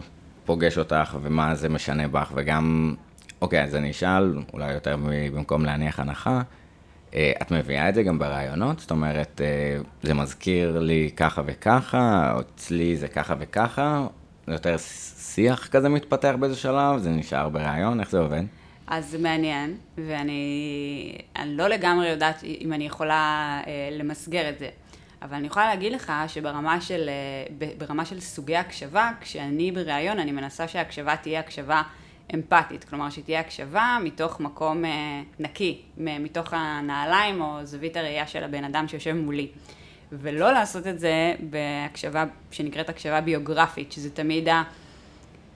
[0.46, 2.96] פוגש אותך ומה זה משנה בך, וגם,
[3.42, 4.98] אוקיי, אז אני אשאל, אולי יותר
[5.32, 6.42] במקום להניח הנחה, אה,
[7.42, 8.80] את מביאה את זה גם ברעיונות?
[8.80, 14.08] זאת אומרת, אה, זה מזכיר לי ככה וככה, או אצלי זה ככה וככה,
[14.48, 14.78] זה יותר
[15.18, 18.44] שיח כזה מתפתח באיזה שלב, זה נשאר ברעיון, איך זה עובד?
[18.88, 24.70] אז זה מעניין, ואני אני לא לגמרי יודעת אם אני יכולה אה, למסגר את זה.
[25.22, 30.32] אבל אני יכולה להגיד לך שברמה של, אה, ברמה של סוגי הקשבה, כשאני בריאיון, אני
[30.32, 31.82] מנסה שההקשבה תהיה הקשבה
[32.34, 32.84] אמפתית.
[32.84, 38.88] כלומר, שתהיה הקשבה מתוך מקום אה, נקי, מתוך הנעליים או זווית הראייה של הבן אדם
[38.88, 39.48] שיושב מולי.
[40.12, 44.64] ולא לעשות את זה בהקשבה שנקראת הקשבה ביוגרפית, שזה תמיד ה...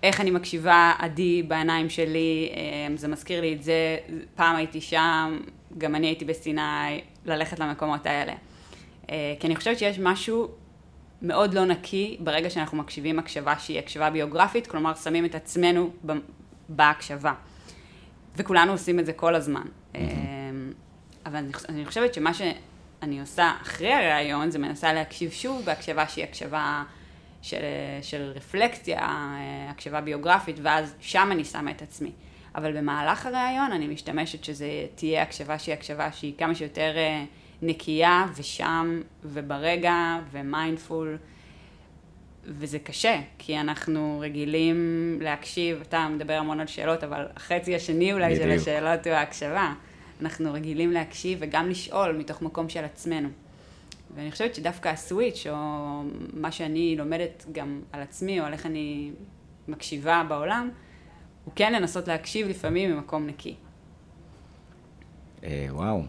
[0.04, 3.98] איך אני מקשיבה עדי בעיניים שלי, אה, זה מזכיר לי את זה,
[4.36, 5.40] פעם הייתי שם,
[5.78, 8.34] גם אני הייתי בסיני, ללכת למקומות האלה.
[9.10, 10.48] אה, כי אני חושבת שיש משהו
[11.22, 15.90] מאוד לא נקי ברגע שאנחנו מקשיבים הקשבה שהיא הקשבה ביוגרפית, כלומר שמים את עצמנו
[16.70, 17.34] בהקשבה.
[18.38, 19.66] וכולנו עושים את זה כל הזמן.
[19.96, 20.02] אה,
[21.26, 26.24] אבל אני אני חושבת שמה שאני עושה אחרי הראיון, זה מנסה להקשיב שוב בהקשבה שהיא
[26.24, 26.84] הקשבה
[27.42, 27.62] של,
[28.02, 32.12] של רפלקציה, אה, הקשבה ביוגרפית, ואז שם אני שמה את עצמי.
[32.56, 37.24] אבל במהלך הראיון אני משתמשת שזה תהיה הקשבה שהיא הקשבה שהיא כמה שיותר אה,
[37.62, 41.18] נקייה ושם וברגע ומיינדפול.
[42.58, 44.78] וזה קשה, כי אנחנו רגילים
[45.22, 48.52] להקשיב, אתה מדבר המון על שאלות, אבל החצי השני אולי של.
[48.52, 49.74] השאלות הוא ההקשבה.
[50.22, 53.30] אנחנו רגילים להקשיב וגם לשאול מתוך מקום של עצמנו.
[54.16, 55.56] ואני חושבת שדווקא הסוויץ', או
[56.34, 59.12] מה שאני לומדת גם על עצמי, או על איך אני
[59.68, 60.70] מקשיבה בעולם,
[61.46, 63.56] הוא כן לנסות להקשיב לפעמים ממקום נקי.
[65.44, 66.02] אה, וואו,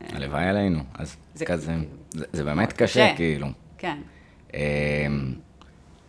[0.00, 0.80] הלוואי עלינו.
[0.94, 1.74] אז זה- כזה,
[2.10, 3.12] זה, זה באמת קשה.
[3.16, 3.46] כאילו.
[3.78, 3.98] כן.
[4.54, 5.34] אמ,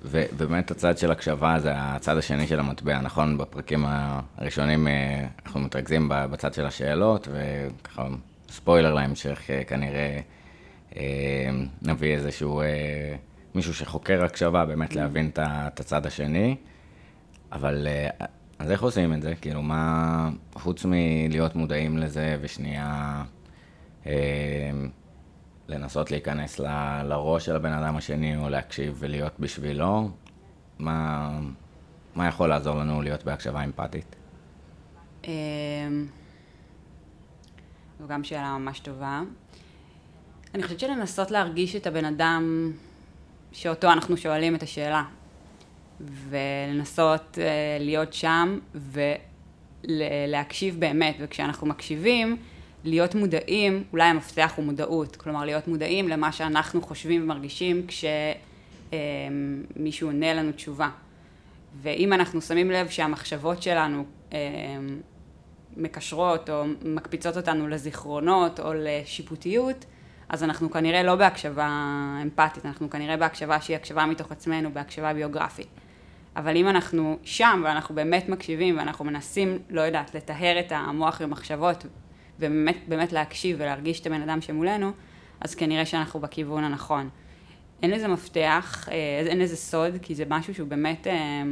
[0.04, 3.38] ובאמת הצד של הקשבה זה הצד השני של המטבע, נכון?
[3.38, 3.86] בפרקים
[4.38, 8.08] הראשונים אה, אנחנו מתרכזים בצד של השאלות, וככה
[8.50, 10.20] ספוילר להמשך, אה, כנראה
[10.96, 11.50] אה,
[11.82, 12.62] נביא איזשהו
[13.56, 16.56] מישהו שחוקר הקשבה, באמת להבין את הצד השני.
[17.52, 17.88] אבל
[18.60, 19.34] אז איך עושים את זה?
[19.42, 23.24] כאילו, מה, חוץ מלהיות מודעים לזה ושנייה
[25.68, 30.10] לנסות להיכנס ל- לראש של הבן אדם השני או להקשיב ולהיות בשבילו,
[30.80, 31.30] מה,
[32.16, 34.16] מה יכול לעזור לנו להיות בהקשבה אמפתית?
[35.24, 35.32] אמ,
[38.00, 39.22] זו גם שאלה ממש טובה.
[40.56, 42.72] אני חושבת שלנסות להרגיש את הבן אדם
[43.52, 45.04] שאותו אנחנו שואלים את השאלה,
[46.30, 47.38] ולנסות uh,
[47.80, 48.60] להיות שם
[49.84, 52.38] ולהקשיב באמת, וכשאנחנו מקשיבים,
[52.84, 57.86] להיות מודעים, אולי המפתח הוא מודעות, כלומר להיות מודעים למה שאנחנו חושבים ומרגישים
[58.90, 60.90] כשמישהו עונה לנו תשובה.
[61.82, 64.34] ואם אנחנו שמים לב שהמחשבות שלנו um,
[65.78, 69.86] מקשרות או מקפיצות אותנו לזיכרונות או לשיפוטיות,
[70.30, 71.70] אז אנחנו כנראה לא בהקשבה
[72.22, 75.68] אמפתית, אנחנו כנראה בהקשבה שהיא הקשבה מתוך עצמנו, בהקשבה ביוגרפית.
[76.36, 81.86] אבל אם אנחנו שם ואנחנו באמת מקשיבים ואנחנו מנסים, לא יודעת, לטהר את המוח במחשבות
[82.42, 84.92] ובאמת באמת להקשיב ולהרגיש את הבן אדם שמולנו,
[85.42, 87.10] אז כנראה שאנחנו בכיוון הנכון.
[87.84, 91.44] אין לזה מפתח, אה, אין לזה סוד, כי זה משהו שהוא באמת, אה,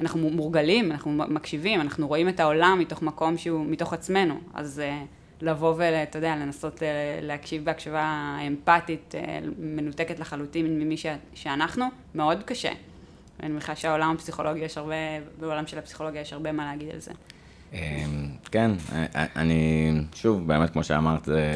[0.00, 5.02] אנחנו מורגלים, אנחנו מקשיבים, אנחנו רואים את העולם מתוך מקום שהוא מתוך עצמנו, אז אה,
[5.40, 6.82] לבוא ואתה יודע, לנסות
[7.22, 9.14] להקשיב בהקשבה אמפתית,
[9.58, 10.96] מנותקת לחלוטין ממי
[11.34, 12.72] שאנחנו, מאוד קשה.
[13.40, 14.94] אני מניחה שהעולם הפסיכולוגי יש הרבה,
[15.40, 17.12] בעולם של הפסיכולוגיה יש הרבה מה להגיד על זה.
[17.74, 17.80] אמ,
[18.50, 18.70] כן,
[19.36, 21.52] אני, שוב, באמת, כמו שאמרת, זה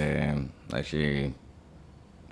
[0.74, 1.30] איזושהי...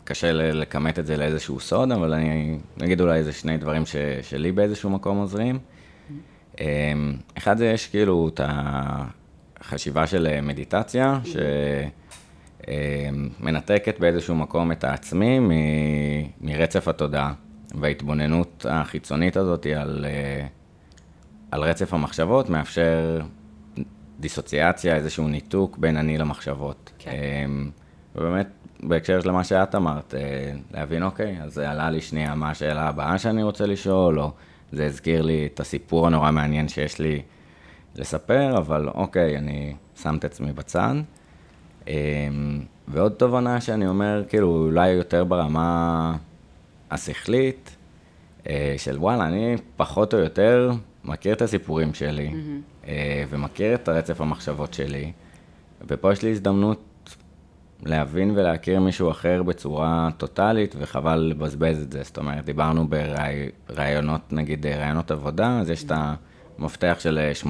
[0.04, 4.52] קשה לכמת את זה לאיזשהו סוד, אבל אני אגיד אולי איזה שני דברים ש, שלי
[4.52, 5.58] באיזשהו מקום עוזרים.
[6.60, 8.40] אמ, אחד זה יש כאילו את
[9.60, 11.20] החשיבה של מדיטציה,
[13.40, 15.50] שמנתקת באיזשהו מקום את העצמי מ,
[16.40, 17.32] מרצף התודעה.
[17.74, 20.46] וההתבוננות החיצונית הזאת על, אה,
[21.50, 23.20] על רצף המחשבות מאפשר
[24.20, 26.92] דיסוציאציה, איזשהו ניתוק בין אני למחשבות.
[26.98, 27.10] כן.
[27.10, 27.70] אמ,
[28.16, 28.46] ובאמת,
[28.80, 32.88] בהקשר של מה שאת אמרת, אה, להבין, אוקיי, אז זה עלה לי שנייה מה השאלה
[32.88, 34.30] הבאה שאני רוצה לשאול, או
[34.72, 37.22] זה הזכיר לי את הסיפור הנורא מעניין שיש לי
[37.96, 40.94] לספר, אבל אוקיי, אני שם את עצמי בצד.
[41.88, 41.92] אמ,
[42.88, 46.16] ועוד תובנה שאני אומר, כאילו, אולי יותר ברמה
[46.90, 47.76] השכלית,
[48.48, 50.72] אה, של וואלה, אני פחות או יותר
[51.04, 52.75] מכיר את הסיפורים שלי, mm-hmm.
[53.28, 55.12] ומכיר את הרצף המחשבות שלי,
[55.88, 56.82] ופה יש לי הזדמנות
[57.82, 62.02] להבין ולהכיר מישהו אחר בצורה טוטאלית, וחבל לבזבז את זה.
[62.02, 62.86] זאת אומרת, דיברנו
[63.68, 65.92] ברעיונות, נגיד רעיונות עבודה, אז יש את
[66.58, 67.48] המפתח של 80-20.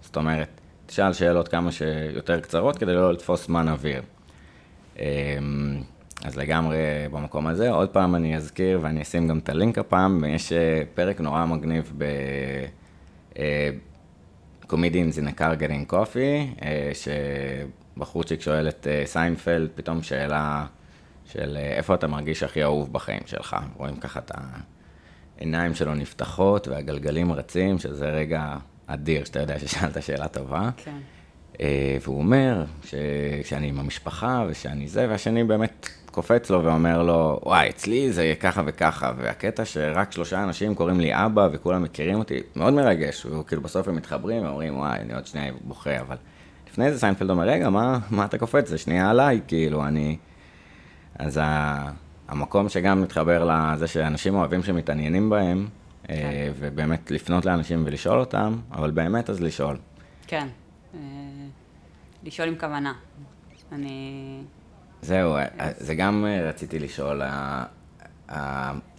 [0.00, 4.02] זאת אומרת, תשאל שאלות כמה שיותר קצרות כדי לא לתפוס זמן אוויר.
[4.98, 5.04] אמ,
[6.24, 6.76] אז לגמרי
[7.10, 7.70] במקום הזה.
[7.70, 11.92] עוד פעם אני אזכיר ואני אשים גם את הלינק הפעם, יש אה, פרק נורא מגניב
[11.98, 12.04] ב...
[14.64, 16.92] אה, Comedians in a car getting coffee, אה,
[17.96, 20.66] שבחורצ'יק שואל את סיינפלד פתאום שאלה
[21.24, 23.56] של איפה אתה מרגיש הכי אהוב בחיים שלך.
[23.76, 24.32] רואים ככה את
[25.38, 30.70] העיניים שלו נפתחות והגלגלים רצים, שזה רגע אדיר, שאתה יודע ששאלת שאלה טובה.
[30.76, 30.98] כן.
[32.02, 32.64] והוא אומר
[33.44, 38.62] שאני עם המשפחה ושאני זה, והשני באמת קופץ לו ואומר לו, וואי, אצלי זה ככה
[38.66, 43.88] וככה, והקטע שרק שלושה אנשים קוראים לי אבא וכולם מכירים אותי, מאוד מרגש, וכאילו בסוף
[43.88, 46.16] הם מתחברים ואומרים, וואי, אני עוד שנייה בוכה, אבל
[46.70, 48.68] לפני זה סיינפלד אומר, רגע, מה, מה אתה קופץ?
[48.68, 50.16] זה שנייה עליי, כאילו, אני...
[51.18, 51.90] אז ה...
[52.28, 55.68] המקום שגם מתחבר לזה שאנשים אוהבים שמתעניינים בהם,
[56.10, 56.52] אה, כן.
[56.58, 59.76] ובאמת לפנות לאנשים ולשאול אותם, אבל באמת אז לשאול.
[60.26, 60.48] כן,
[60.94, 61.00] אה,
[62.22, 62.92] לשאול עם כוונה.
[63.72, 64.42] אני...
[65.04, 67.22] זהו, אה, זה גם אה, רציתי לשאול,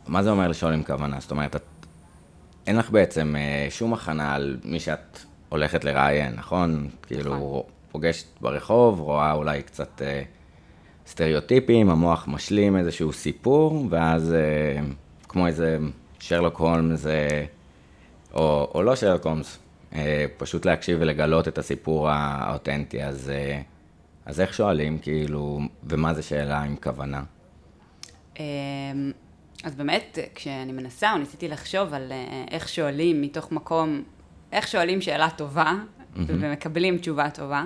[0.07, 1.17] מה זה אומר לשאול עם כוונה?
[1.19, 1.55] זאת אומרת,
[2.67, 6.89] אין לך בעצם אה, שום הכנה על מי שאת הולכת לראיין, נכון?
[7.07, 7.61] כאילו, נכון.
[7.91, 10.01] פוגשת ברחוב, רואה אולי קצת
[11.07, 14.35] סטריאוטיפים, המוח משלים איזשהו סיפור, ואז
[15.27, 15.77] כמו איזה
[16.19, 17.05] שרלוק הולמס,
[18.33, 19.59] או, או לא שרלוק הולמס,
[20.37, 23.31] פשוט להקשיב ולגלות את הסיפור האותנטי, אז...
[24.25, 27.23] אז איך שואלים, כאילו, ומה זה שאלה עם כוונה?
[28.39, 28.43] אמ,
[29.63, 34.03] אז באמת, כשאני מנסה, או ניסיתי לחשוב על אה, איך שואלים מתוך מקום,
[34.51, 36.19] איך שואלים שאלה טובה, mm-hmm.
[36.27, 37.65] ומקבלים תשובה טובה.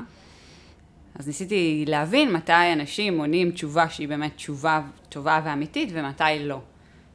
[1.15, 6.62] אז ניסיתי להבין מתי אנשים עונים תשובה שהיא באמת תשובה טובה ואמיתית, ומתי לא.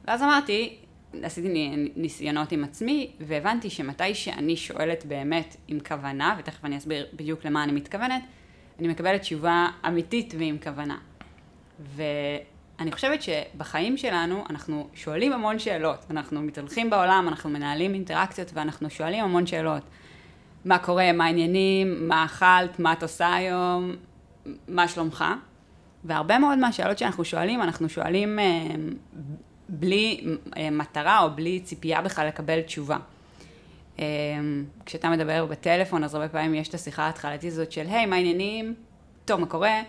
[0.04, 0.76] ואז אמרתי,
[1.22, 7.44] עשיתי ניסיונות עם עצמי, והבנתי שמתי שאני שואלת באמת עם כוונה, ותכף אני אסביר בדיוק
[7.44, 8.22] למה אני מתכוונת,
[8.78, 10.98] אני מקבלת תשובה אמיתית ועם כוונה.
[12.80, 16.06] אני חושבת שבחיים שלנו אנחנו שואלים המון שאלות.
[16.10, 19.82] אנחנו מתהלכים בעולם, אנחנו מנהלים אינטראקציות ואנחנו שואלים המון שאלות.
[20.64, 23.92] מה קורה, מה העניינים, מה אכלת, מה את עושה היום,
[24.68, 25.24] מה שלומך?
[26.04, 28.44] והרבה מאוד מהשאלות שאנחנו שואלים, אנחנו שואלים אה,
[29.68, 32.96] בלי אה, מטרה או בלי ציפייה בכלל לקבל תשובה.
[33.98, 34.04] אה,
[34.86, 38.74] כשאתה מדבר בטלפון, אז הרבה פעמים יש את השיחה ההתחלתית הזאת של, היי, מה העניינים?
[39.24, 39.82] טוב, מה קורה?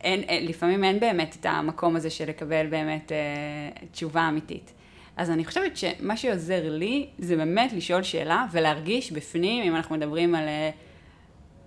[0.00, 4.72] אין, אין, לפעמים אין באמת את המקום הזה של לקבל באמת אה, תשובה אמיתית.
[5.16, 10.34] אז אני חושבת שמה שעוזר לי זה באמת לשאול שאלה ולהרגיש בפנים, אם אנחנו מדברים
[10.34, 10.70] על אה,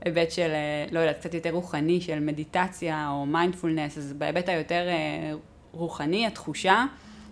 [0.05, 4.87] היבט של, אה, לא יודעת, קצת יותר רוחני, של מדיטציה או מיינדפולנס, אז בהיבט היותר
[4.87, 5.31] אה,
[5.71, 6.85] רוחני, התחושה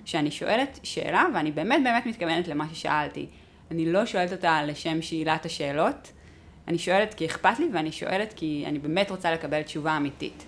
[0.05, 3.25] שאני שואלת שאלה ואני באמת באמת מתכוונת למה ששאלתי.
[3.71, 6.11] אני לא שואלת אותה לשם שאלת השאלות,
[6.67, 10.45] אני שואלת כי אכפת לי ואני שואלת כי אני באמת רוצה לקבל תשובה אמיתית.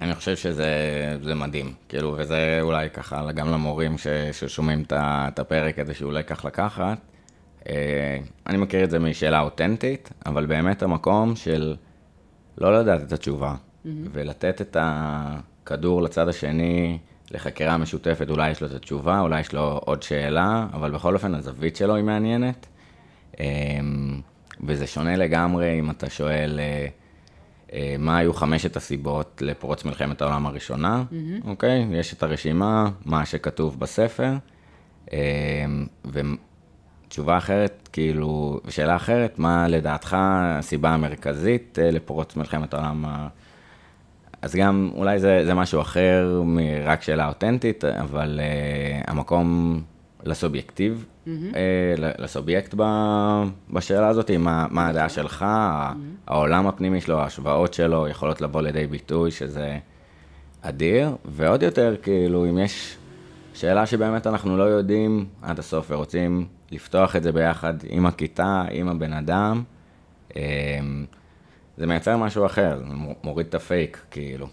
[0.00, 5.94] אני חושב שזה מדהים, כאילו, וזה אולי ככה גם למורים ש, ששומעים את הפרק הזה
[5.94, 6.98] שאולי לקח לקחת.
[7.68, 11.76] אה, אני מכיר את זה משאלה אותנטית, אבל באמת המקום של
[12.58, 13.88] לא לדעת את התשובה, mm-hmm.
[14.12, 16.98] ולתת את הכדור לצד השני
[17.32, 21.34] לחקירה משותפת, אולי יש לו את התשובה, אולי יש לו עוד שאלה, אבל בכל אופן
[21.34, 22.66] הזווית שלו היא מעניינת.
[23.40, 23.46] אה,
[24.66, 26.60] וזה שונה לגמרי אם אתה שואל...
[26.60, 26.86] אה,
[27.72, 31.46] אה, מה היו חמשת הסיבות לפרוץ מלחמת העולם הראשונה, mm-hmm.
[31.48, 31.86] אוקיי?
[31.90, 34.32] יש את הרשימה, מה שכתוב בספר,
[35.12, 35.18] אה,
[36.04, 43.28] ותשובה אחרת, כאילו, שאלה אחרת, מה לדעתך הסיבה המרכזית אה, לפרוץ מלחמת העולם ה...
[44.42, 49.80] אז גם אולי זה, זה משהו אחר מרק שאלה אותנטית, אבל uh, המקום
[50.24, 51.28] לסובייקטיב, mm-hmm.
[51.54, 52.74] אה, לסובייקט
[53.70, 55.96] בשאלה הזאת, מה, מה הדעה שלך, mm-hmm.
[56.26, 59.78] העולם הפנימי שלו, ההשוואות שלו יכולות לבוא לידי ביטוי, שזה
[60.62, 62.96] אדיר, ועוד יותר, כאילו, אם יש
[63.54, 68.88] שאלה שבאמת אנחנו לא יודעים עד הסוף ורוצים לפתוח את זה ביחד עם הכיתה, עם
[68.88, 69.62] הבן אדם,
[70.36, 70.42] אה,
[71.76, 72.82] זה מייצר משהו אחר,
[73.22, 74.46] מוריד את הפייק, כאילו.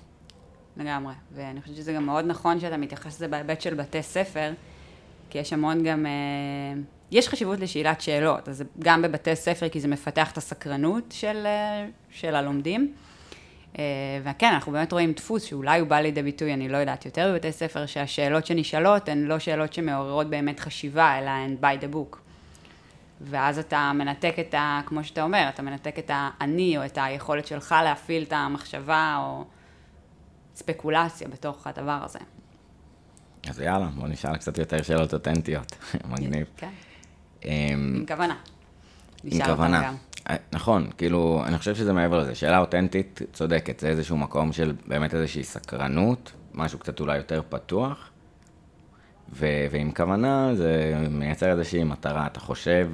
[0.78, 4.52] לגמרי, ואני חושבת שזה גם מאוד נכון שאתה מתייחס לזה בהיבט של בתי ספר.
[5.30, 9.88] כי יש המון גם, אה, יש חשיבות לשאלת שאלות, אז גם בבתי ספר, כי זה
[9.88, 12.94] מפתח את הסקרנות של, אה, של הלומדים.
[13.80, 13.84] אה,
[14.24, 17.52] וכן, אנחנו באמת רואים דפוס שאולי הוא בא לידי ביטוי, אני לא יודעת, יותר בבתי
[17.52, 22.18] ספר, שהשאלות שנשאלות הן לא שאלות שמעוררות באמת חשיבה, אלא הן by the book.
[23.22, 24.82] ואז אתה מנתק את ה...
[24.86, 29.46] כמו שאתה אומר, אתה מנתק את האני, או את היכולת שלך להפעיל את המחשבה, או
[30.56, 32.20] ספקולציה בתוך הדבר הזה.
[33.50, 35.76] אז יאללה, בוא נשאל קצת יותר שאלות אותנטיות,
[36.12, 36.48] מגניב.
[36.58, 36.70] כן.
[37.46, 37.50] אמ,
[37.98, 38.36] עם כוונה.
[39.24, 39.94] עם כוונה.
[40.30, 42.36] אה, נכון, כאילו, אני חושב שזה מעבר לזה.
[42.36, 48.10] שאלה אותנטית, צודקת, זה איזשהו מקום של באמת איזושהי סקרנות, משהו קצת אולי יותר פתוח,
[49.34, 52.90] ו- ועם כוונה זה מייצר איזושהי מטרה, אתה חושב,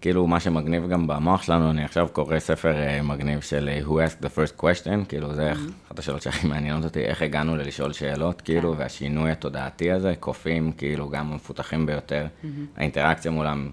[0.00, 3.90] כאילו, מה שמגניב גם במוח שלנו, אני עכשיו קורא ספר uh, מגניב של uh, Who
[3.90, 5.86] asked the first question, כאילו, זה mm-hmm.
[5.86, 8.78] אחת השאלות שהכי מעניינות אותי, איך הגענו ללשאול שאלות, כאילו, כן.
[8.78, 12.46] והשינוי התודעתי הזה, קופים, כאילו, גם המפותחים ביותר, mm-hmm.
[12.76, 13.70] האינטראקציה מולם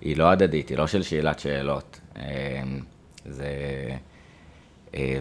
[0.00, 2.00] היא לא הדדית, היא לא של שאלת שאלות.
[2.14, 2.18] אה,
[3.26, 3.46] זה...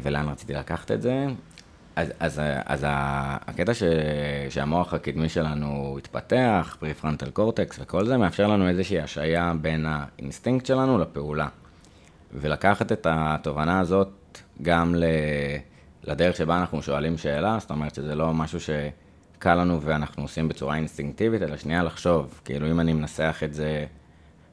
[0.02, 1.26] ולאן רציתי לקחת את זה?
[1.96, 3.84] אז, אז, אז הקטע ש,
[4.50, 10.98] שהמוח הקדמי שלנו התפתח, prefrontal cortex וכל זה, מאפשר לנו איזושהי השעיה בין האינסטינקט שלנו
[10.98, 11.48] לפעולה.
[12.34, 15.04] ולקחת את התובנה הזאת גם ל,
[16.04, 20.76] לדרך שבה אנחנו שואלים שאלה, זאת אומרת שזה לא משהו שקל לנו ואנחנו עושים בצורה
[20.76, 23.86] אינסטינקטיבית, אלא שנייה לחשוב, כאילו אם אני מנסח את זה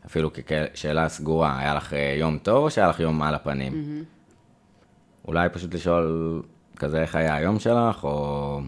[0.06, 0.30] אפילו
[0.74, 3.72] כשאלה סגורה, היה לך יום טוב או שהיה לך יום על הפנים?
[3.72, 5.28] Mm-hmm.
[5.28, 6.42] אולי פשוט לשאול...
[6.78, 8.60] כזה איך היה היום שלך, או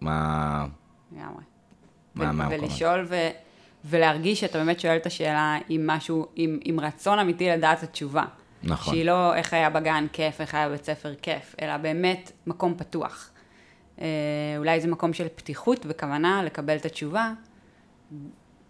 [0.00, 0.66] מה...
[1.12, 1.42] לגמרי.
[2.14, 3.14] מה מהמקום ולשאול ו...
[3.84, 8.24] ולהרגיש שאתה באמת שואל את השאלה עם משהו, עם, עם רצון אמיתי לדעת את התשובה.
[8.62, 8.94] נכון.
[8.94, 13.30] שהיא לא איך היה בגן כיף, איך היה בבית ספר כיף, אלא באמת מקום פתוח.
[14.00, 14.06] אה,
[14.58, 17.32] אולי זה מקום של פתיחות וכוונה לקבל את התשובה,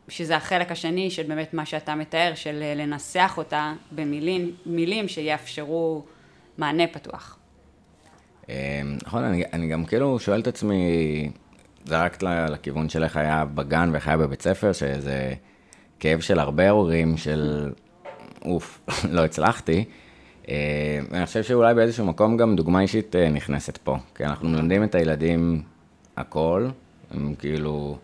[0.08, 6.04] שזה החלק השני של באמת מה שאתה מתאר, של לנסח אותה במילים שיאפשרו
[6.58, 7.38] מענה פתוח.
[8.52, 11.30] אמ, נכון, אני, אני גם כאילו שואל את עצמי,
[11.84, 15.34] זרקת לכיוון של איך היה בגן ואיך היה בבית ספר, שזה
[16.00, 17.72] כאב של הרבה הורים של
[18.44, 18.80] אוף,
[19.16, 19.84] לא הצלחתי.
[20.48, 20.54] אמ,
[21.12, 24.94] אני חושב שאולי באיזשהו מקום גם דוגמה אישית אה, נכנסת פה, כי אנחנו מלמדים את
[24.94, 25.62] הילדים
[26.16, 26.68] הכל,
[27.10, 27.98] הם כאילו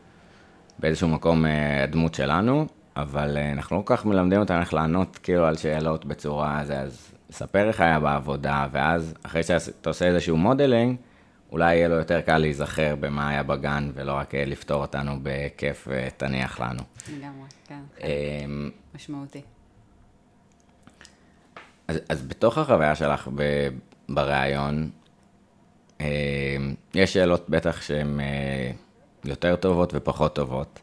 [0.78, 5.18] באיזשהו מקום אה, הדמות שלנו, אבל אה, אנחנו לא כל כך מלמדים אותם איך לענות
[5.22, 10.36] כאילו על שאלות בצורה, זה, אז ספר איך היה בעבודה, ואז אחרי שאתה עושה איזשהו
[10.36, 10.96] modeling,
[11.52, 15.88] אולי יהיה לו יותר קל להיזכר במה היה בגן, ולא רק אה, לפתור אותנו בכיף
[15.90, 16.82] ותניח לנו.
[17.18, 17.80] לגמרי, כן.
[18.00, 19.42] אמ, משמעותי.
[21.88, 23.68] אז, אז בתוך החוויה שלך ב,
[24.08, 24.90] בריאיון,
[26.00, 26.06] אמ,
[26.94, 28.70] יש שאלות בטח שהן אה,
[29.24, 30.80] יותר טובות ופחות טובות.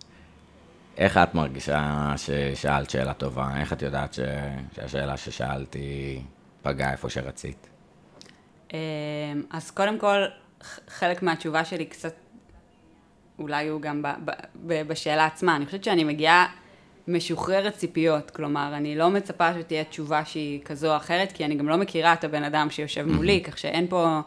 [0.97, 3.49] איך את מרגישה ששאלת שאלה טובה?
[3.59, 4.19] איך את יודעת ש...
[4.75, 6.21] שהשאלה ששאלתי
[6.66, 7.68] פגעה איפה שרצית?
[8.74, 8.78] אמ,
[9.49, 10.18] אז קודם כל,
[10.88, 12.13] חלק מהתשובה שלי קצת,
[13.39, 15.55] אולי הוא גם ב, ב, ב, בשאלה עצמה.
[15.55, 16.47] אני חושבת שאני מגיעה
[17.07, 21.70] משוחררת ציפיות, כלומר, אני לא מצפה שתהיה תשובה שהיא כזו או אחרת, כי אני גם
[21.70, 24.20] לא מכירה את הבן אדם שיושב מולי, כך שאין פה,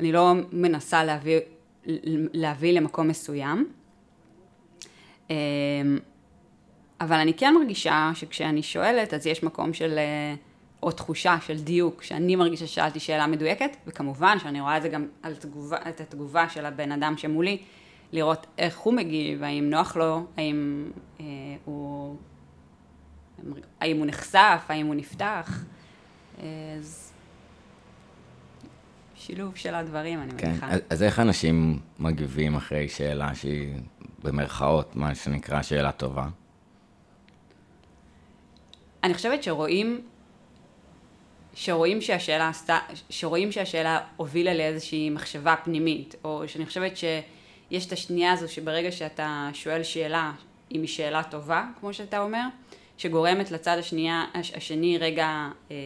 [0.00, 1.38] אני לא מנסה להביא,
[2.32, 3.72] להביא למקום מסוים.
[5.30, 5.36] אמ,
[7.00, 10.34] אבל אני כן מרגישה שכשאני שואלת, אז יש מקום של, אה,
[10.82, 15.06] או תחושה של דיוק, שאני מרגישה ששאלתי שאלה מדויקת, וכמובן שאני רואה את זה גם
[15.22, 17.58] על תגובה, את התגובה של הבן אדם שמולי,
[18.12, 21.24] לראות איך הוא מגיב, האם נוח לו, האם אה,
[21.64, 22.16] הוא,
[23.80, 25.64] האם הוא נחשף, האם הוא נפתח.
[26.78, 27.12] אז
[29.14, 30.66] שילוב של הדברים, אני כן, מניחה.
[30.70, 33.74] אז, אז איך אנשים מגיבים אחרי שאלה שהיא
[34.22, 36.28] במרכאות, מה שנקרא שאלה טובה?
[39.04, 40.00] אני חושבת שרואים,
[41.58, 42.78] שרואים שהשאלה עשתה,
[43.10, 49.50] שרואים שהשאלה הובילה לאיזושהי מחשבה פנימית, או שאני חושבת שיש את השנייה הזו שברגע שאתה
[49.52, 50.32] שואל שאלה,
[50.74, 52.42] אם היא שאלה טובה, כמו שאתה אומר,
[52.98, 55.76] שגורמת לצד השנייה, הש- השני רגע אה,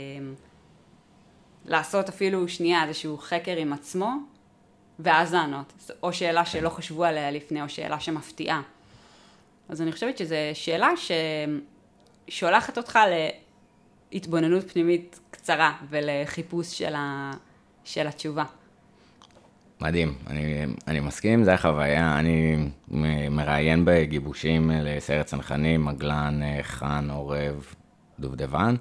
[1.64, 4.10] לעשות אפילו שנייה איזשהו חקר עם עצמו,
[4.98, 5.72] ואז לענות.
[6.02, 8.62] או שאלה שלא חשבו עליה לפני, או שאלה שמפתיעה.
[9.68, 11.10] אז אני חושבת שזו שאלה ש...
[12.28, 12.98] שולחת אותך
[14.12, 17.30] להתבוננות פנימית קצרה ולחיפוש של, ה...
[17.84, 18.44] של התשובה.
[19.80, 22.56] מדהים, אני, אני מסכים, זו החוויה, אני
[23.30, 27.74] מראיין בגיבושים לסיירת צנחנים, מגלן, אה, חאן, עורב,
[28.18, 28.74] דובדבן,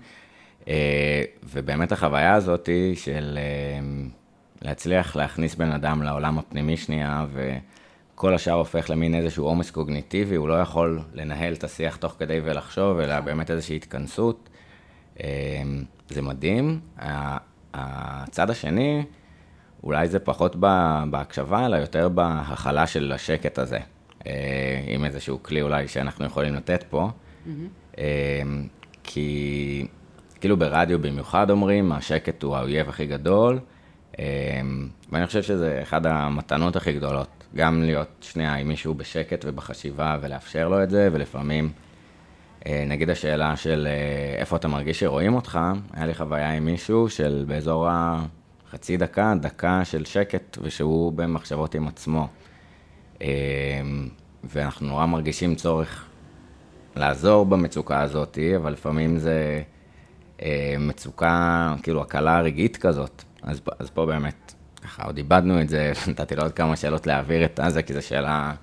[0.68, 3.80] אה, ובאמת החוויה הזאת של אה,
[4.62, 10.48] להצליח להכניס בן אדם לעולם הפנימי שנייה, וכל השאר הופך למין איזשהו עומס קוגניטיבי, הוא
[10.48, 14.50] לא יכול לנהל את השיח תוך כדי ולחשוב, אלא באמת איזושהי התכנסות.
[15.24, 15.64] אה,
[16.10, 16.80] זה מדהים.
[17.74, 19.04] הצד השני,
[19.84, 20.56] אולי זה פחות
[21.10, 23.80] בהקשבה, אלא יותר בהכלה של השקט הזה.
[24.28, 27.10] אה, עם איזשהו כלי אולי שאנחנו יכולים לתת פה.
[27.98, 28.42] אה,
[29.04, 29.88] כי
[30.42, 33.60] כאילו ברדיו במיוחד אומרים, השקט הוא האויב הכי גדול,
[34.20, 34.26] אה,
[35.12, 37.28] ואני חושב שזה אחד המתנות הכי גדולות.
[37.56, 41.72] גם להיות שנייה עם מישהו בשקט ובחשיבה ולאפשר לו את זה, ולפעמים,
[42.68, 45.60] נגיד השאלה של אה, איפה אתה מרגיש שרואים אותך,
[45.94, 51.88] היה לי חוויה עם מישהו של באזור החצי דקה, דקה של שקט, ושהוא במחשבות עם
[51.88, 52.28] עצמו.
[53.22, 53.28] אה,
[54.44, 56.06] ואנחנו נורא מרגישים צורך
[56.96, 59.62] לעזור במצוקה הזאת, אבל לפעמים זה
[60.42, 63.24] אה, מצוקה, כאילו הקלה רגעית כזאת.
[63.44, 64.54] אז, אז פה באמת,
[64.84, 68.02] ככה עוד איבדנו את זה, נתתי לו עוד כמה שאלות להעביר את הזה, כי זו
[68.02, 68.54] שאלה אה,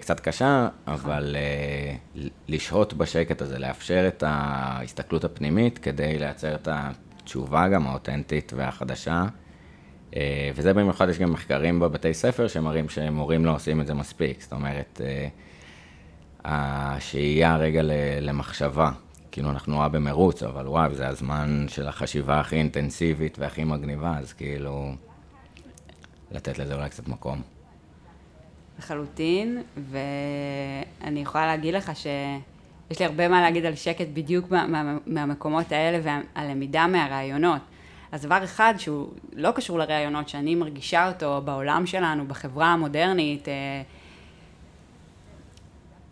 [0.00, 7.68] קצת קשה, אבל אה, לשהות בשקט הזה, לאפשר את ההסתכלות הפנימית כדי לייצר את התשובה
[7.68, 9.24] גם האותנטית והחדשה.
[10.16, 14.42] אה, וזה במיוחד, יש גם מחקרים בבתי ספר שמראים שמורים לא עושים את זה מספיק.
[14.42, 15.28] זאת אומרת, אה,
[16.44, 17.80] השהייה רגע
[18.20, 18.90] למחשבה.
[19.32, 24.32] כאילו, אנחנו נורא במרוץ, אבל וואי, זה הזמן של החשיבה הכי אינטנסיבית והכי מגניבה, אז
[24.32, 24.92] כאילו,
[26.30, 27.53] לתת לזה אולי קצת מקום.
[28.78, 34.96] לחלוטין, ואני יכולה להגיד לך שיש לי הרבה מה להגיד על שקט בדיוק מה, מה,
[35.06, 37.60] מהמקומות האלה והלמידה מהרעיונות.
[38.12, 43.82] אז דבר אחד שהוא לא קשור לרעיונות, שאני מרגישה אותו בעולם שלנו, בחברה המודרנית, אה,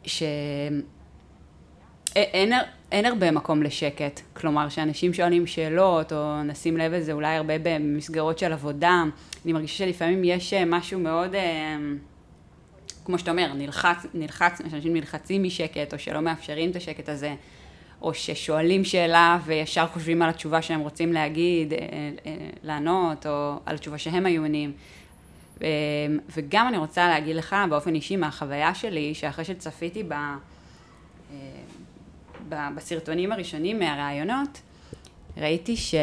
[0.04, 0.82] שאין
[2.92, 4.20] אין, הרבה מקום לשקט.
[4.32, 9.02] כלומר, שאנשים שואלים שאלות, או נשים לב לזה אולי הרבה במסגרות של עבודה,
[9.44, 11.34] אני מרגישה שלפעמים יש אה, משהו מאוד...
[11.34, 11.76] אה,
[13.04, 17.34] כמו שאתה אומר, נלחץ, נלחץ, שאנשים נלחצים משקט, או שלא מאפשרים את השקט הזה,
[18.02, 21.78] או ששואלים שאלה וישר חושבים על התשובה שהם רוצים להגיד, אה,
[22.26, 24.72] אה, לענות, או על התשובה שהם היו עונים.
[25.62, 25.68] אה,
[26.36, 30.36] וגם אני רוצה להגיד לך באופן אישי מהחוויה שלי, שאחרי שצפיתי ב, אה,
[32.48, 34.60] ב, בסרטונים הראשונים מהראיונות,
[35.36, 35.94] ראיתי ש...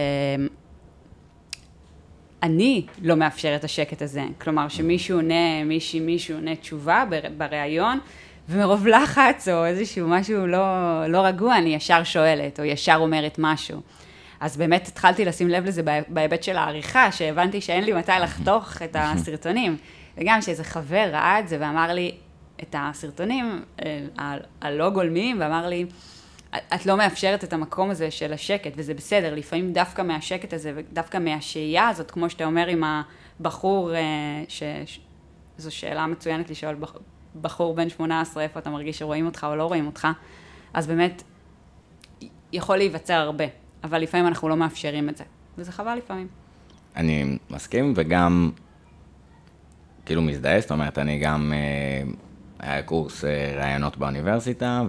[2.44, 4.24] אני לא מאפשר את השקט הזה.
[4.42, 8.00] כלומר, שמישהו עונה, מישהי, מישהו עונה תשובה בר- בריאיון,
[8.50, 10.60] ומרוב לחץ או איזשהו משהו לא,
[11.08, 13.82] לא רגוע, אני ישר שואלת, או ישר אומרת משהו.
[14.40, 18.96] אז באמת התחלתי לשים לב לזה בהיבט של העריכה, שהבנתי שאין לי מתי לחתוך את
[19.00, 19.78] הסרטונים.
[20.18, 22.12] וגם שאיזה חבר ראה את זה ואמר לי
[22.64, 25.86] את הסרטונים אה, הלא גולמיים, ואמר לי,
[26.56, 31.18] את לא מאפשרת את המקום הזה של השקט, וזה בסדר, לפעמים דווקא מהשקט הזה ודווקא
[31.18, 32.84] מהשהייה הזאת, כמו שאתה אומר עם
[33.40, 34.00] הבחור, אה,
[34.48, 34.64] ש...
[35.58, 36.76] זו שאלה מצוינת לשאול
[37.42, 40.08] בחור בן 18, איפה אתה מרגיש שרואים אותך או לא רואים אותך,
[40.74, 41.24] אז באמת
[42.54, 43.46] יכול להיווצר הרבה,
[43.84, 45.24] אבל לפעמים אנחנו לא מאפשרים את זה,
[45.58, 46.28] וזה חבל לפעמים.
[46.96, 48.52] אני מסכים, וגם
[50.06, 52.12] כאילו מזדהה, זאת אומרת, אני גם, אה,
[52.60, 54.84] היה קורס אה, ראיונות באוניברסיטה,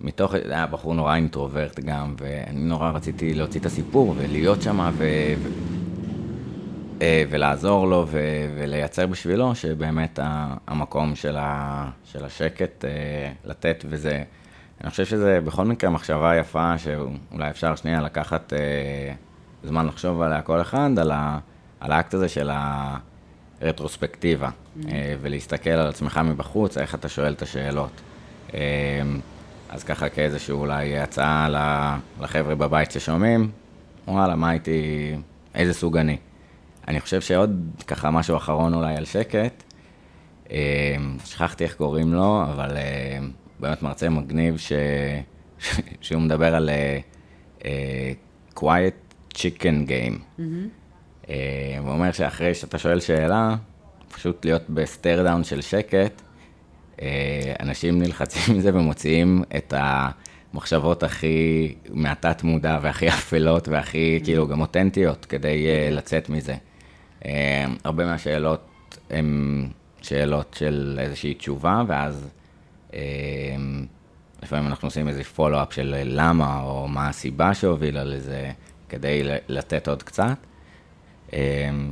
[0.00, 5.04] ומתוך, היה בחור נורא אינטרוברט גם, ואני נורא רציתי להוציא את הסיפור ולהיות שם, ו...
[7.02, 8.18] אה, ולעזור לו ו...
[8.56, 10.18] ולייצר בשבילו, שבאמת
[10.66, 11.90] המקום של, ה...
[12.04, 12.84] של השקט
[13.44, 14.22] לתת, וזה,
[14.80, 18.52] אני חושב שזה בכל מקרה מחשבה יפה, שאולי אפשר שנייה לקחת
[19.64, 21.38] זמן לחשוב עליה כל אחד, על, ה...
[21.80, 22.96] על האקט הזה של ה...
[23.62, 24.88] רטרוספקטיבה, mm-hmm.
[25.20, 28.00] ולהסתכל על עצמך מבחוץ, איך אתה שואל את השאלות.
[29.76, 31.48] אה, אז ככה כאיזשהו אולי הצעה
[32.20, 33.50] לחבר'ה בבית ששומעים,
[34.08, 35.14] וואלה, מה הייתי,
[35.54, 36.16] איזה סוג אני.
[36.88, 39.62] אני חושב שעוד ככה משהו אחרון אולי על שקט,
[40.50, 42.70] אה, שכחתי איך קוראים לו, אבל
[43.60, 44.72] באמת מרצה מגניב ש...
[46.00, 46.70] שהוא מדבר על
[48.54, 50.18] quiet chicken game.
[50.38, 50.42] אמ-המ.
[51.28, 53.54] אה, הוא אומר שאחרי שאתה שואל שאלה,
[54.14, 56.25] פשוט להיות ב stare down של שקט, אה,
[57.60, 65.24] אנשים נלחצים מזה ומוציאים את המחשבות הכי מהתת מודע והכי אפלות והכי כאילו גם אותנטיות
[65.24, 66.54] כדי אה, לצאת מזה.
[67.84, 69.68] הרבה מהשאלות הן
[70.02, 72.28] שאלות של איזושהי תשובה, ואז
[74.42, 78.50] לפעמים אנחנו עושים איזה פולו-אפ של למה, או מה הסיבה שהובילה לזה,
[78.88, 80.36] כדי לתת עוד קצת.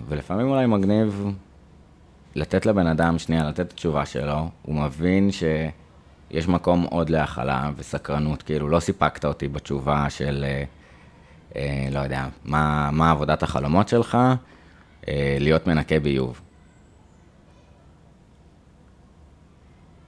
[0.08, 1.26] ולפעמים אולי מגניב
[2.34, 8.42] לתת לבן אדם שנייה, לתת את התשובה שלו, הוא מבין שיש מקום עוד להכלה וסקרנות,
[8.42, 10.64] כאילו לא סיפקת אותי בתשובה של, אה,
[11.56, 14.18] אה, לא יודע, מה, מה עבודת החלומות שלך,
[15.08, 16.40] אה, להיות מנקה ביוב.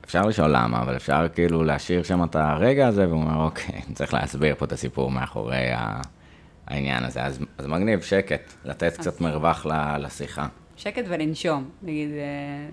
[0.05, 4.14] אפשר לשאול למה, אבל אפשר כאילו להשאיר שם את הרגע הזה, והוא אומר, אוקיי, צריך
[4.14, 5.66] להסביר פה את הסיפור מאחורי.
[6.66, 7.24] העניין הזה.
[7.24, 9.66] אז, אז מגניב, שקט, לתת קצת מרווח
[9.99, 10.47] לשיחה.
[10.77, 12.68] שקט ולנשום, נגיד, אה,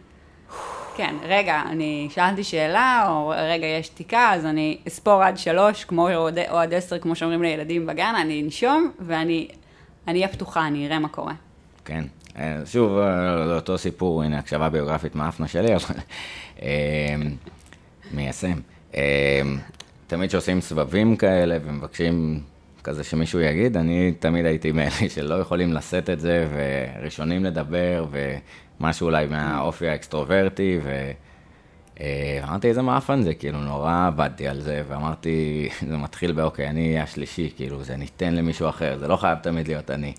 [0.96, 6.10] כן, רגע, אני שאלתי שאלה, או רגע, יש שתיקה, אז אני אספור עד שלוש, כמו,
[6.10, 9.48] או, או עד עשר, כמו שאומרים לילדים בגן, אני אנשום, ואני
[10.08, 11.34] אהיה פתוחה, אני אראה מה קורה.
[11.86, 12.04] כן.
[12.38, 15.96] אה, שוב, אה, לאותו סיפור, הנה, הקשבה ביוגרפית מאפן שלי, אבל
[18.12, 18.60] מיישם.
[20.08, 22.40] תמיד כשעושים סבבים כאלה ומבקשים
[22.84, 28.06] כזה שמישהו יגיד, אני תמיד הייתי מאלה שלא יכולים לשאת את זה, וראשונים לדבר,
[28.80, 30.80] ומשהו אולי מהאופי האקסטרוברטי,
[32.00, 37.04] ואמרתי, איזה מאפן זה, כאילו, נורא עבדתי על זה, ואמרתי, זה מתחיל באוקיי, אני אהיה
[37.04, 40.14] השלישי, כאילו, זה ניתן למישהו אחר, זה לא חייב תמיד להיות אני.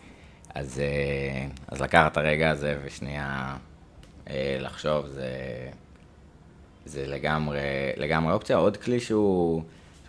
[0.55, 3.57] אז, אה, אז לקחת את הרגע הזה ושנייה
[4.31, 5.29] אה, לחשוב, זה,
[6.85, 7.61] זה לגמרי,
[7.97, 8.57] לגמרי אופציה.
[8.57, 9.63] עוד כלי שהוא...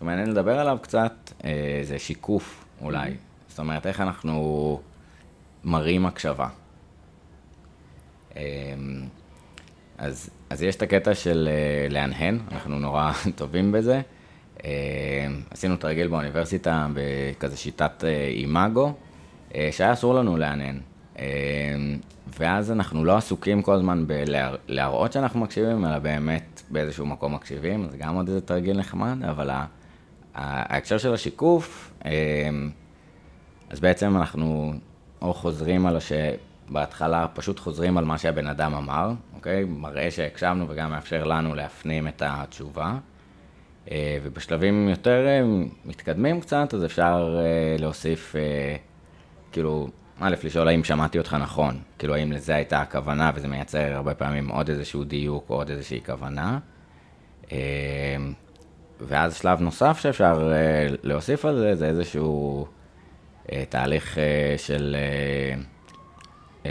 [0.05, 1.13] שמעניין לדבר עליו קצת,
[1.45, 3.09] אה, זה שיקוף אולי.
[3.09, 3.49] Mm-hmm.
[3.49, 4.79] זאת אומרת, איך אנחנו
[5.63, 6.47] מראים הקשבה.
[8.37, 8.43] אה,
[9.97, 14.01] אז, אז יש את הקטע של אה, להנהן, אנחנו נורא טובים בזה.
[15.51, 18.93] עשינו תרגיל באוניברסיטה בכזה שיטת אימאגו,
[19.71, 20.79] שהיה אסור לנו להנהן.
[22.39, 27.97] ואז אנחנו לא עסוקים כל הזמן בלהראות שאנחנו מקשיבים, אלא באמת באיזשהו מקום מקשיבים, זה
[27.97, 29.49] גם עוד איזה תרגיל נחמד, אבל
[30.35, 32.11] ההקשר של השיקוף, אמ,
[33.69, 34.73] אז בעצם אנחנו
[35.21, 36.11] או חוזרים על הש...
[36.69, 39.63] בהתחלה פשוט חוזרים על מה שהבן אדם אמר, אוקיי?
[39.63, 42.97] מראה שהקשבנו וגם מאפשר לנו להפנים את התשובה.
[43.91, 45.41] אה, ובשלבים יותר אה,
[45.85, 48.35] מתקדמים קצת, אז אפשר אה, להוסיף,
[49.51, 54.15] כאילו, א', לשאול האם שמעתי אותך נכון, כאילו האם לזה הייתה הכוונה, וזה מייצר הרבה
[54.15, 56.59] פעמים עוד איזשהו דיוק או עוד איזושהי כוונה.
[59.01, 62.67] ואז שלב נוסף שאפשר uh, להוסיף על זה, זה איזשהו
[63.47, 64.17] uh, תהליך uh,
[64.57, 64.95] של
[65.55, 66.67] uh, uh,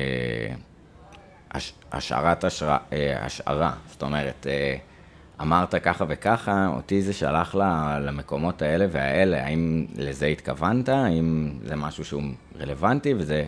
[1.51, 3.72] הש, השערת השרה, uh, השערה.
[3.91, 10.27] זאת אומרת, uh, אמרת ככה וככה, אותי זה שלח לה, למקומות האלה והאלה, האם לזה
[10.27, 12.22] התכוונת, האם זה משהו שהוא
[12.61, 13.45] רלוונטי, וזה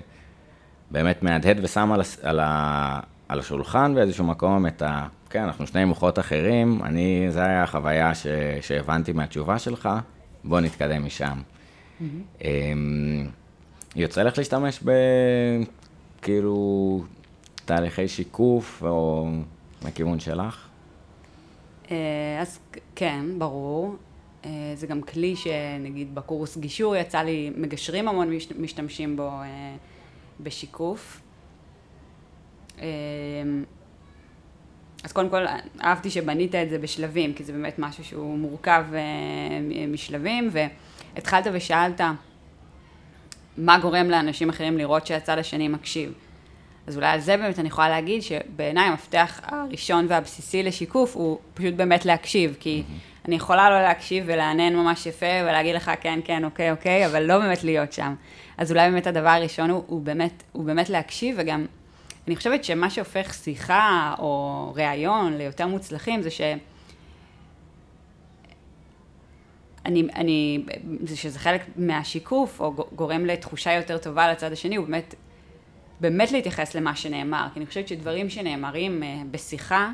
[0.90, 2.40] באמת מהדהד ושם על, על,
[3.28, 5.06] על השולחן באיזשהו מקום את ה...
[5.30, 8.26] כן, אנחנו שני מוחות אחרים, אני, זו הייתה החוויה ש,
[8.60, 9.88] שהבנתי מהתשובה שלך,
[10.44, 11.38] בוא נתקדם משם.
[12.44, 13.26] אמ,
[13.96, 14.80] יוצא לך להשתמש
[16.20, 17.04] בכאילו
[17.64, 19.28] תהליכי שיקוף או
[19.82, 20.68] מכיוון שלך?
[21.90, 21.96] אה,
[22.40, 22.58] אז
[22.94, 23.96] כן, ברור.
[24.44, 29.76] אה, זה גם כלי שנגיד בקורס גישור יצא לי, מגשרים המון משתמשים בו אה,
[30.40, 31.20] בשיקוף.
[35.04, 35.44] אז קודם כל,
[35.82, 38.84] אהבתי שבנית את זה בשלבים, כי זה באמת משהו שהוא מורכב
[39.88, 42.00] משלבים, והתחלת ושאלת
[43.58, 46.12] מה גורם לאנשים אחרים לראות שהצד השני מקשיב.
[46.86, 51.74] אז אולי על זה באמת אני יכולה להגיד שבעיניי המפתח הראשון והבסיסי לשיקוף הוא פשוט
[51.74, 53.26] באמת להקשיב, כי mm-hmm.
[53.28, 57.38] אני יכולה לא להקשיב ולענן ממש יפה ולהגיד לך כן, כן, אוקיי, אוקיי, אבל לא
[57.38, 58.14] באמת להיות שם.
[58.58, 61.66] אז אולי באמת הדבר הראשון הוא, הוא, באמת, הוא באמת להקשיב, וגם
[62.26, 66.40] אני חושבת שמה שהופך שיחה או ראיון ליותר מוצלחים זה ש...
[69.86, 70.64] אני, אני,
[71.02, 75.14] זה שזה חלק מהשיקוף, או גורם לתחושה יותר טובה לצד השני, הוא באמת
[76.00, 79.92] באמת להתייחס למה שנאמר, כי אני חושבת שדברים שנאמרים uh, בשיחה,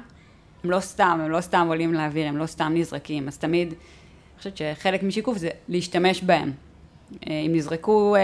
[0.65, 4.39] הם לא סתם, הם לא סתם עולים לאוויר, הם לא סתם נזרקים, אז תמיד, אני
[4.39, 6.53] חושבת שחלק משיקוף זה להשתמש בהם.
[7.13, 8.19] Uh, אם נזרקו uh,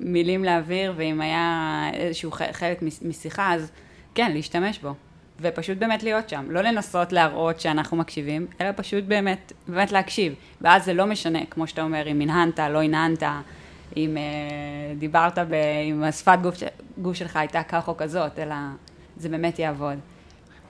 [0.00, 3.72] מילים לאוויר ואם היה איזשהו חלק משיחה, אז
[4.14, 4.94] כן, להשתמש בו.
[5.40, 10.34] ופשוט באמת להיות שם, לא לנסות להראות שאנחנו מקשיבים, אלא פשוט באמת, באמת להקשיב.
[10.60, 13.22] ואז זה לא משנה, כמו שאתה אומר, אם הנהנת, לא הנהנת,
[13.96, 15.54] אם uh, דיברת, ב,
[15.90, 16.56] אם השפת גוף,
[16.98, 18.54] גוף שלך הייתה כך או כזאת, אלא
[19.16, 19.98] זה באמת יעבוד.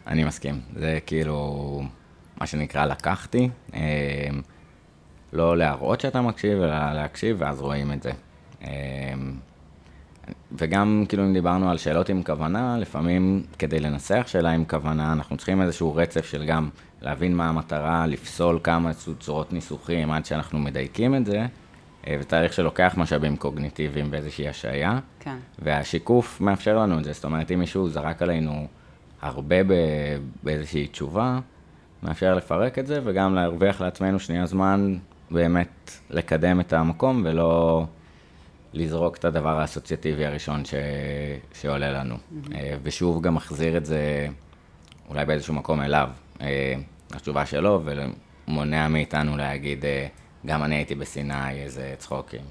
[0.06, 1.82] אני מסכים, זה כאילו
[2.40, 3.74] מה שנקרא לקחתי, uh,
[5.34, 8.10] לא להראות שאתה מקשיב, אלא להקשיב, ואז רואים את זה.
[8.62, 8.66] Uh,
[10.52, 15.36] וגם כאילו אם דיברנו על שאלות עם כוונה, לפעמים כדי לנסח שאלה עם כוונה, אנחנו
[15.36, 16.68] צריכים איזשהו רצף של גם
[17.02, 21.46] להבין מה המטרה, לפסול כמה צורות ניסוחים עד שאנחנו מדייקים את זה.
[22.06, 24.98] אה, ותהליך שלוקח משאבים קוגניטיביים באיזושהי השעיה.
[25.20, 25.36] כן.
[25.58, 28.66] והשיקוף מאפשר לנו את זה, זאת אומרת, אם מישהו זרק עלינו
[29.22, 29.56] הרבה
[30.42, 31.38] באיזושהי תשובה,
[32.02, 34.96] מאפשר לפרק את זה, וגם להרוויח לעצמנו שנייה זמן
[35.34, 37.84] באמת לקדם את המקום, ולא
[38.72, 40.74] לזרוק את הדבר האסוציאטיבי הראשון ש...
[41.52, 42.14] שעולה לנו.
[42.14, 42.54] Mm-hmm.
[42.82, 44.26] ושוב, גם מחזיר את זה
[45.08, 46.08] אולי באיזשהו מקום אליו,
[46.40, 46.74] אה,
[47.12, 49.84] התשובה שלו, ומונע מאיתנו להגיד...
[50.46, 52.44] גם אני הייתי בסיני, איזה צחוקים.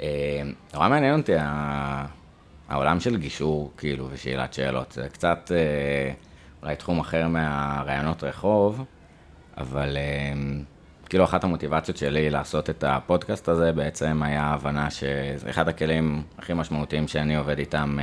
[0.00, 0.42] אה,
[0.74, 1.32] נורא מעניין אותי
[2.68, 4.92] העולם של גישור, כאילו, ושאלת שאלות.
[4.92, 6.12] זה קצת אה,
[6.62, 8.84] אולי תחום אחר מהראיונות רחוב,
[9.56, 10.32] אבל אה,
[11.08, 16.52] כאילו אחת המוטיבציות שלי לעשות את הפודקאסט הזה בעצם היה ההבנה שזה אחד הכלים הכי
[16.54, 17.98] משמעותיים שאני עובד איתם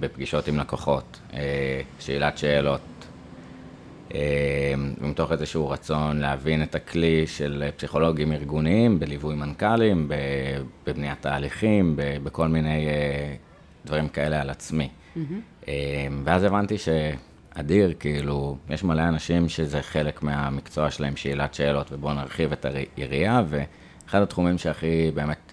[0.00, 1.20] בפגישות עם לקוחות.
[2.00, 2.80] שאלת שאלות,
[4.14, 4.18] אמ,
[5.00, 10.10] ומתוך איזשהו רצון להבין את הכלי של פסיכולוגים ארגוניים בליווי מנכ"לים,
[10.86, 13.34] בבניית תהליכים, בכל מיני אה,
[13.84, 14.88] דברים כאלה על עצמי.
[15.16, 15.70] Mm-hmm.
[16.24, 16.76] ואז הבנתי
[17.58, 23.42] שאדיר, כאילו, יש מלא אנשים שזה חלק מהמקצוע שלהם, שאלת שאלות, ובואו נרחיב את היריעה,
[23.48, 25.52] ואחד התחומים שהכי באמת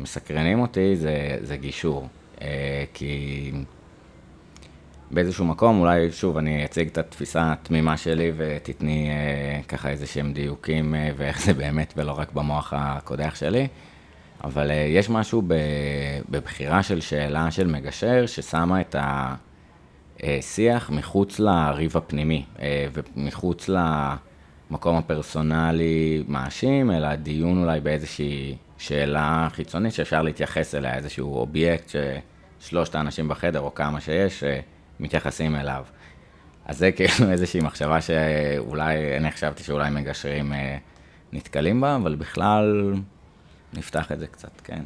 [0.00, 2.08] מסקרנים אותי זה, זה גישור.
[2.42, 3.52] אה, כי...
[5.10, 10.32] באיזשהו מקום, אולי שוב אני אציג את התפיסה התמימה שלי ותתני אה, ככה איזה שהם
[10.32, 13.68] דיוקים אה, ואיך זה באמת ולא רק במוח הקודח שלי,
[14.44, 15.42] אבל אה, יש משהו
[16.30, 18.96] בבחירה של שאלה של מגשר ששמה את
[20.22, 29.94] השיח מחוץ לריב הפנימי אה, ומחוץ למקום הפרסונלי מאשים, אלא דיון אולי באיזושהי שאלה חיצונית
[29.94, 31.92] שאפשר להתייחס אליה, איזשהו אובייקט
[32.60, 34.60] ששלושת האנשים בחדר או כמה שיש, אה,
[35.00, 35.84] מתייחסים אליו.
[36.64, 40.78] אז זה כאילו איזושהי מחשבה שאולי, אני חשבתי שאולי מגשרים אה,
[41.32, 42.94] נתקלים בה, אבל בכלל
[43.74, 44.82] נפתח את זה קצת, כן.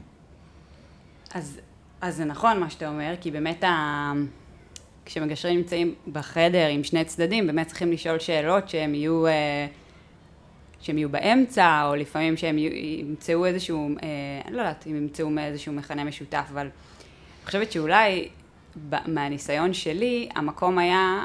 [1.34, 1.60] אז,
[2.00, 4.12] אז זה נכון מה שאתה אומר, כי באמת ה...
[5.06, 9.66] כשמגשרים נמצאים בחדר עם שני צדדים, באמת צריכים לשאול שאלות שהם יהיו, אה,
[10.80, 14.08] שהם יהיו באמצע, או לפעמים שהם ימצאו איזשהו, אה,
[14.46, 18.28] אני לא יודעת אם ימצאו איזשהו מכנה משותף, אבל אני חושבת שאולי
[19.06, 21.24] מהניסיון שלי, המקום היה,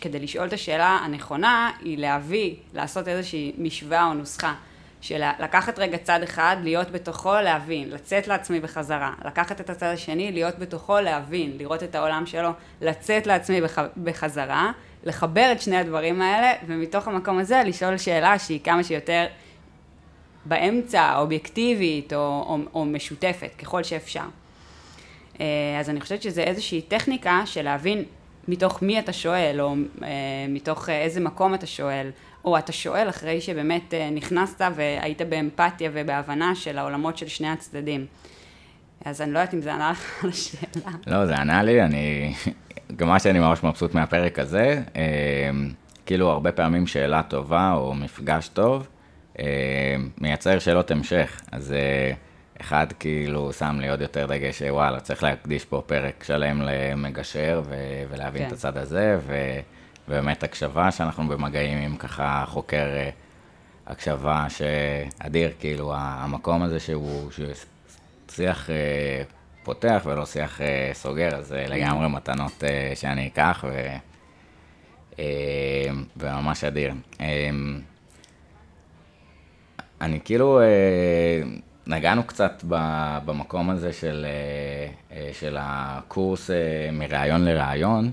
[0.00, 4.54] כדי לשאול את השאלה הנכונה, היא להביא, לעשות איזושהי משוואה או נוסחה.
[5.00, 10.32] של לקחת רגע צד אחד, להיות בתוכו, להבין, לצאת לעצמי בחזרה, לקחת את הצד השני,
[10.32, 14.72] להיות בתוכו, להבין, לראות את העולם שלו, לצאת לעצמי בח, בחזרה,
[15.04, 19.26] לחבר את שני הדברים האלה, ומתוך המקום הזה לשאול שאלה שהיא כמה שיותר
[20.44, 24.24] באמצע, אובייקטיבית או, או, או משותפת, ככל שאפשר.
[25.40, 25.46] אה,
[25.80, 28.04] אז אני חושבת שזה איזושהי טכניקה של להבין
[28.48, 30.08] מתוך מי אתה שואל, או אה,
[30.48, 32.10] מתוך אה, איזה מקום אתה שואל,
[32.44, 38.06] או אתה שואל אחרי שבאמת אה, נכנסת והיית באמפתיה ובהבנה של העולמות של שני הצדדים.
[39.04, 40.96] אז אני לא יודעת אם זה ענה לך על השאלה.
[41.06, 42.34] לא, זה ענה לי, אני...
[42.96, 45.50] גם מה שאני ממש מבסוט מהפרק הזה, אה,
[46.06, 48.88] כאילו הרבה פעמים שאלה טובה או מפגש טוב,
[49.38, 49.44] אה,
[50.18, 51.40] מייצר שאלות המשך.
[51.52, 52.12] אז אה,
[52.60, 58.02] אחד כאילו שם לי עוד יותר דגש, וואלה, צריך להקדיש פה פרק שלם למגשר ו-
[58.10, 58.48] ולהבין כן.
[58.48, 59.60] את הצד הזה, ו-
[60.10, 62.86] ובאמת הקשבה שאנחנו במגעים עם ככה חוקר
[63.86, 67.46] הקשבה שאדיר, כאילו המקום הזה שהוא, שהוא
[68.30, 68.70] שיח
[69.62, 70.60] פותח ולא שיח
[70.92, 73.86] סוגר, אז לגמרי מתנות שאני אקח, ו...
[76.16, 76.92] וממש אדיר.
[80.00, 80.60] אני כאילו,
[81.86, 82.64] נגענו קצת
[83.24, 84.26] במקום הזה של,
[85.32, 86.50] של הקורס
[86.92, 88.10] מראיון לראיון,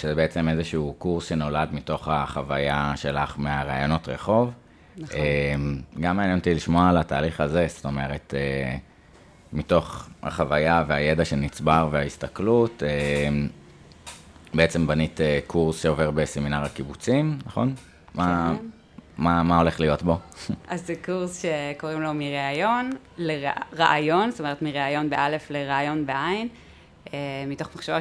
[0.00, 4.50] שזה בעצם איזשהו קורס שנולד מתוך החוויה שלך מהראיונות רחוב.
[4.96, 5.16] נכון.
[6.00, 8.34] גם מעניין אותי לשמוע על התהליך הזה, זאת אומרת,
[9.52, 12.82] מתוך החוויה והידע שנצבר וההסתכלות,
[14.54, 17.74] בעצם בנית קורס שעובר בסמינר הקיבוצים, נכון?
[17.76, 18.20] כן.
[18.20, 18.54] מה,
[19.18, 20.18] מה, מה הולך להיות בו?
[20.68, 26.48] אז זה קורס שקוראים לו מראיון לרעיון, זאת אומרת מראיון באלף לרעיון בעין,
[27.46, 28.00] מתוך מחשבה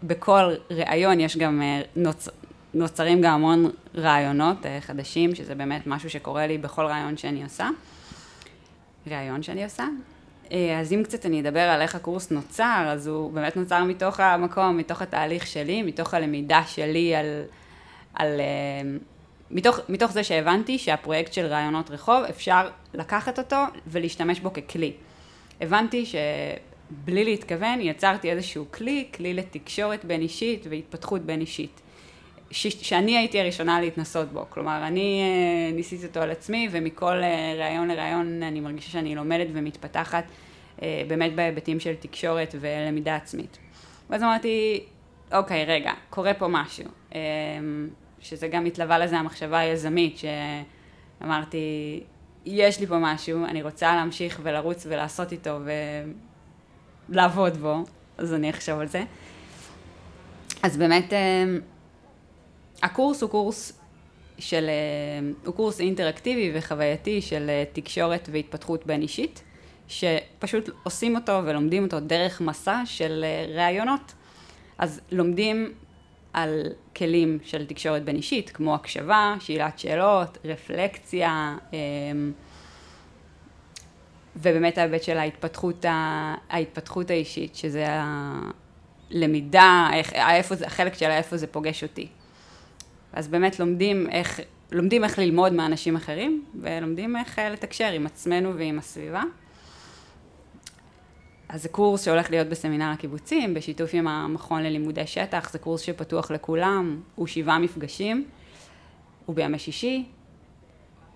[0.00, 1.62] שבכל ראיון יש גם,
[1.96, 2.28] נוצ,
[2.74, 7.68] נוצרים גם המון רעיונות חדשים, שזה באמת משהו שקורה לי בכל רעיון שאני עושה,
[9.06, 9.84] ראיון שאני עושה.
[10.80, 14.76] אז אם קצת אני אדבר על איך הקורס נוצר, אז הוא באמת נוצר מתוך המקום,
[14.76, 17.42] מתוך התהליך שלי, מתוך הלמידה שלי על...
[18.14, 18.40] על
[19.50, 24.92] מתוך, מתוך זה שהבנתי שהפרויקט של רעיונות רחוב, אפשר לקחת אותו ולהשתמש בו ככלי.
[25.60, 26.04] הבנתי
[26.90, 31.80] שבלי להתכוון יצרתי איזשהו כלי, כלי לתקשורת בין אישית והתפתחות בין אישית.
[32.50, 34.46] ש, שאני הייתי הראשונה להתנסות בו.
[34.48, 39.46] כלומר, אני uh, ניסיתי אותו על עצמי, ומכל uh, ראיון לראיון אני מרגישה שאני לומדת
[39.52, 40.24] ומתפתחת
[40.76, 43.58] uh, באמת בהיבטים של תקשורת ולמידה עצמית.
[44.10, 44.84] ואז אמרתי,
[45.32, 46.84] אוקיי, רגע, קורה פה משהו.
[47.10, 47.14] Uh,
[48.20, 50.18] שזה גם התלווה לזה המחשבה היזמית,
[51.20, 52.00] שאמרתי,
[52.46, 55.58] יש לי פה משהו, אני רוצה להמשיך ולרוץ ולעשות איתו
[57.08, 57.84] ולעבוד בו,
[58.18, 59.02] אז אני אחשוב על זה.
[60.62, 61.44] אז באמת, אה,
[62.82, 63.80] הקורס הוא קורס
[64.38, 69.42] של, אה, הוא קורס אינטראקטיבי וחווייתי של אה, תקשורת והתפתחות בין אישית,
[69.88, 74.12] שפשוט עושים אותו ולומדים אותו דרך מסע של ראיונות.
[74.78, 75.72] אז לומדים
[76.32, 76.62] על
[76.96, 81.56] כלים של תקשורת בין אישית, כמו הקשבה, שאלת שאלות, רפלקציה,
[84.38, 85.84] ובאמת ההיבט של ההתפתחות,
[86.50, 87.86] ההתפתחות האישית, שזה
[89.10, 92.08] הלמידה, איך, איפה זה, החלק של איפה זה פוגש אותי.
[93.12, 94.40] אז באמת לומדים איך,
[94.72, 99.22] לומדים איך ללמוד מאנשים אחרים, ולומדים איך לתקשר עם עצמנו ועם הסביבה.
[101.48, 106.30] אז זה קורס שהולך להיות בסמינר הקיבוצים, בשיתוף עם המכון ללימודי שטח, זה קורס שפתוח
[106.30, 108.24] לכולם, הוא שבעה מפגשים,
[109.26, 110.04] הוא בימי שישי,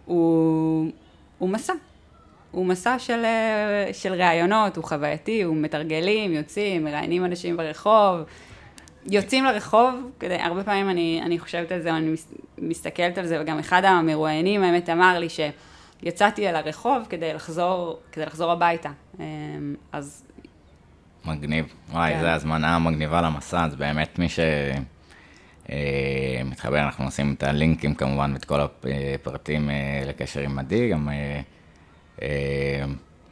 [0.05, 0.91] הוא,
[1.39, 1.73] הוא מסע,
[2.53, 3.25] הוא מסע של,
[3.93, 8.21] של ראיונות, הוא חווייתי, הוא מתרגלים, יוצאים, מראיינים אנשים ברחוב,
[9.07, 12.15] יוצאים לרחוב, כדי, הרבה פעמים אני, אני חושבת על זה, אני
[12.59, 15.41] מסתכלת על זה, וגם אחד המרואיינים האמת אמר לי ש...
[16.03, 18.91] יצאתי אל הרחוב כדי לחזור, כדי לחזור הביתה.
[19.21, 19.25] אמ,
[19.93, 20.25] אז...
[21.25, 21.75] מגניב.
[21.91, 22.21] וואי, כן.
[22.21, 24.27] זו הזמנה מגניבה למסע, אז באמת מי
[25.69, 31.09] שמתחבר, אה, אנחנו נשים את הלינקים כמובן ואת כל הפרטים אה, לקשר עם עדי, גם
[31.09, 31.41] אה,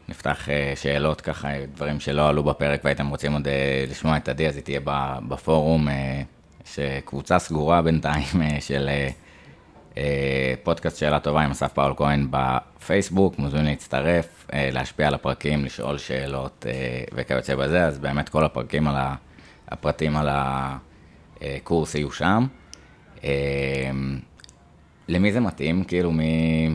[0.08, 3.48] נפתח שאלות ככה, דברים שלא עלו בפרק והייתם רוצים עוד
[3.90, 4.80] לשמוע את עדי, אז היא תהיה
[5.28, 5.88] בפורום,
[6.66, 8.26] יש קבוצה סגורה בינתיים
[8.60, 8.88] של...
[9.96, 15.64] אה, פודקאסט שאלה טובה עם אסף פאול כהן בפייסבוק, מוזמנים להצטרף, אה, להשפיע על הפרקים,
[15.64, 18.96] לשאול שאלות אה, וכיוצא בזה, אז באמת כל הפרקים על
[19.68, 22.46] הפרטים על הקורס יהיו שם.
[25.08, 25.84] למי זה מתאים?
[25.84, 26.68] כאילו, מי...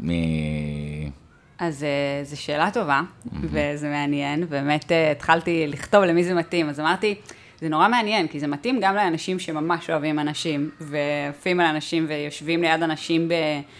[0.00, 1.10] מי...
[1.58, 1.86] אז
[2.22, 3.30] זו שאלה טובה, mm-hmm.
[3.42, 4.46] וזה מעניין.
[4.46, 7.14] באמת התחלתי לכתוב למי זה מתאים, אז אמרתי,
[7.60, 12.62] זה נורא מעניין, כי זה מתאים גם לאנשים שממש אוהבים אנשים, ועפים על אנשים ויושבים
[12.62, 13.32] ליד אנשים, ב,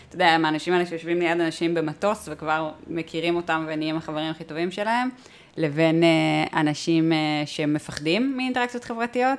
[0.08, 4.70] אתה יודע, מהאנשים האלה שיושבים ליד אנשים במטוס וכבר מכירים אותם ונהיים החברים הכי טובים
[4.70, 5.08] שלהם,
[5.56, 9.38] לבין אה, אנשים אה, שמפחדים מאינטראקציות חברתיות,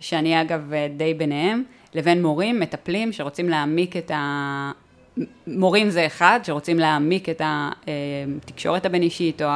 [0.00, 1.62] שאני אגב אה, די ביניהם,
[1.94, 4.70] לבין מורים, מטפלים, שרוצים להעמיק את ה...
[5.46, 9.48] מורים זה אחד, שרוצים להעמיק את התקשורת הבין-אישית, או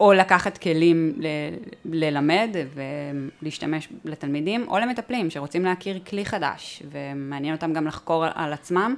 [0.00, 1.26] או לקחת כלים ל-
[1.84, 2.56] ללמד
[3.42, 8.94] ולהשתמש לתלמידים, או למטפלים שרוצים להכיר כלי חדש, ומעניין אותם גם לחקור על עצמם.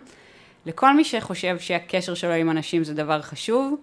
[0.66, 3.74] לכל מי שחושב שהקשר שלו עם אנשים זה דבר חשוב,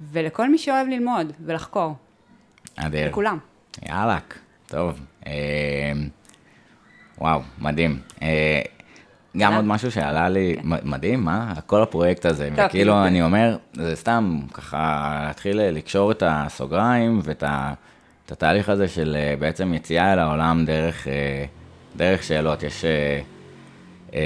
[0.00, 1.94] ולכל מי שאוהב ללמוד ולחקור.
[2.76, 3.08] אדיר.
[3.08, 3.38] לכולם.
[3.88, 4.18] יאללה,
[4.66, 5.00] טוב.
[5.26, 5.32] אה,
[7.18, 7.98] וואו, מדהים.
[8.22, 8.62] אה,
[9.36, 11.52] גם עוד משהו שעלה לי, מ- מדהים, מה?
[11.66, 12.48] כל הפרויקט הזה.
[12.52, 17.72] וכאילו, כאילו- אני אומר, זה סתם ככה להתחיל לקשור את הסוגריים ואת ה-
[18.26, 21.44] את התהליך הזה של אה, בעצם יציאה אל העולם דרך, אה,
[21.96, 22.62] דרך שאלות.
[22.62, 22.84] יש...
[24.14, 24.20] אה,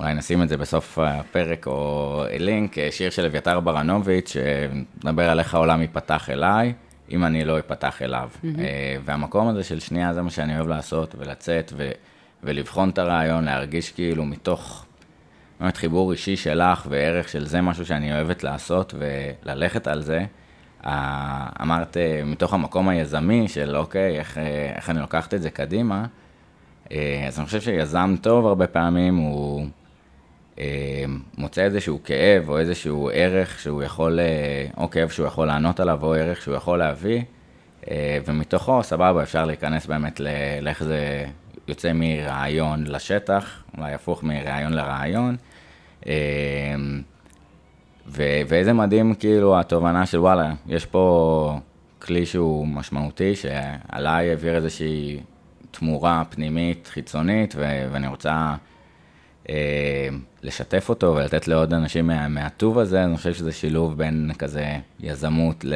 [0.00, 5.54] אולי נשים את זה בסוף הפרק או לינק, שיר של אביתר ברנוביץ', שמדבר על איך
[5.54, 6.72] העולם ייפתח אליי,
[7.10, 8.28] אם אני לא אפתח אליו.
[8.34, 8.46] Mm-hmm.
[9.04, 11.90] והמקום הזה של שנייה, זה מה שאני אוהב לעשות, ולצאת ו-
[12.44, 14.86] ולבחון את הרעיון, להרגיש כאילו מתוך
[15.60, 20.24] באמת חיבור אישי שלך וערך של זה משהו שאני אוהבת לעשות וללכת על זה.
[20.86, 25.50] אה, אמרת אה, מתוך המקום היזמי של אוקיי, איך, אה, איך אני לוקחת את זה
[25.50, 26.06] קדימה,
[27.26, 29.66] אז אני חושב שיזם טוב הרבה פעמים הוא
[31.38, 34.20] מוצא איזשהו כאב או איזשהו ערך שהוא יכול,
[34.76, 37.22] או כאב שהוא יכול לענות עליו או ערך שהוא יכול להביא,
[38.24, 40.20] ומתוכו, סבבה, אפשר להיכנס באמת
[40.62, 41.26] לאיך זה
[41.70, 45.36] יוצא מרעיון לשטח, אולי הפוך מרעיון לרעיון.
[46.06, 46.12] אה,
[48.06, 51.58] ו- ואיזה מדהים כאילו התובנה של וואלה, יש פה
[51.98, 55.20] כלי שהוא משמעותי, שעליי העביר איזושהי
[55.70, 58.54] תמורה פנימית, חיצונית, ו- ואני רוצה
[59.48, 60.08] אה,
[60.42, 65.64] לשתף אותו ולתת לעוד אנשים מה- מהטוב הזה, אני חושב שזה שילוב בין כזה יזמות
[65.64, 65.74] ל...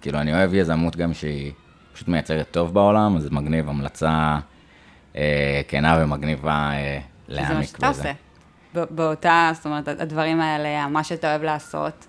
[0.00, 1.52] כאילו, אני אוהב יזמות גם שהיא
[1.94, 4.38] פשוט מייצרת טוב בעולם, אז מגניב, המלצה
[5.68, 6.98] כנה ומגניבה אה,
[7.28, 8.12] זה מה להעמיק שאתה בזה.
[8.74, 8.84] עושה.
[8.90, 12.06] באותה, זאת אומרת, הדברים האלה, מה שאתה אוהב לעשות,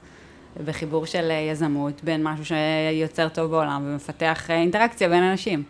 [0.66, 5.64] בחיבור של אה, יזמות, בין משהו שיוצר טוב בעולם ומפתח אה, אינטראקציה בין אנשים.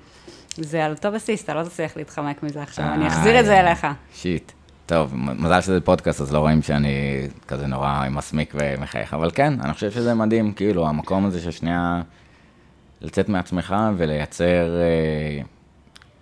[0.58, 3.60] זה על אותו בסיס, אתה לא תצליח להתחמק מזה עכשיו, אני אחזיר את זה אה,
[3.60, 3.88] אליך.
[4.14, 4.52] שיט.
[4.86, 9.74] טוב, מזל שזה פודקאסט, אז לא רואים שאני כזה נורא מסמיק ומחייך, אבל כן, אני
[9.74, 12.02] חושב שזה מדהים, כאילו, המקום הזה של שנייה
[13.02, 15.44] לצאת מעצמך ולייצר אה,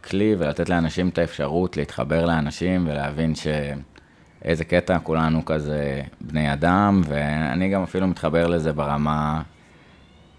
[0.04, 7.70] כלי ולתת לאנשים את האפשרות להתחבר לאנשים ולהבין שאיזה קטע, כולנו כזה בני אדם, ואני
[7.70, 9.42] גם אפילו מתחבר לזה ברמה...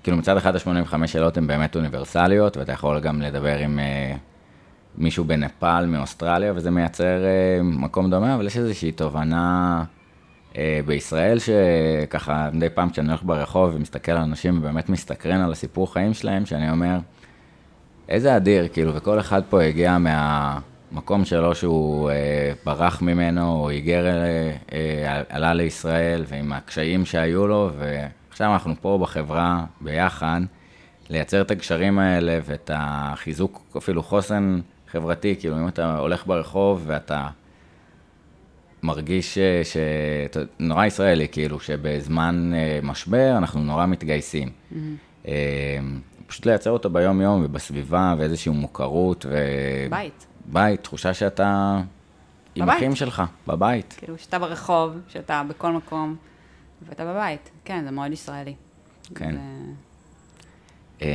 [0.03, 4.17] כאילו מצד אחד ה-85 שאלות הן באמת אוניברסליות, ואתה יכול גם לדבר עם אה,
[4.99, 9.85] מישהו בנפאל, מאוסטרליה, וזה מייצר אה, מקום דומה, אבל יש איזושהי תובנה
[10.57, 15.93] אה, בישראל, שככה מדי פעם כשאני הולך ברחוב ומסתכל על אנשים ובאמת מסתקרן על הסיפור
[15.93, 16.99] חיים שלהם, שאני אומר,
[18.11, 24.07] איזה אדיר, כאילו, וכל אחד פה הגיע מהמקום שלו שהוא אה, ברח ממנו, או היגר,
[24.07, 30.41] אה, אה, עלה לישראל, ועם הקשיים שהיו לו, ועכשיו אנחנו פה בחברה ביחד,
[31.11, 37.29] לייצר את הקשרים האלה ואת החיזוק, אפילו חוסן חברתי, כאילו, אם אתה הולך ברחוב ואתה
[38.83, 39.39] מרגיש ש...
[39.73, 39.77] ש...
[40.25, 44.49] אתה- נורא ישראלי, כאילו, שבזמן אה, משבר אנחנו נורא מתגייסים.
[45.29, 45.33] אה,
[46.31, 49.37] פשוט לייצר אותו ביום-יום ובסביבה ואיזושהי מוכרות ו...
[49.91, 50.27] בית.
[50.47, 51.81] בית, תחושה שאתה
[52.55, 52.77] עם בבית.
[52.79, 53.95] אחים שלך, בבית.
[53.99, 56.17] כאילו, שאתה ברחוב, שאתה בכל מקום,
[56.89, 57.51] ואתה בבית.
[57.65, 58.55] כן, זה מאוד ישראלי.
[59.15, 59.33] כן.
[59.33, 59.39] זה-
[61.03, 61.09] אה,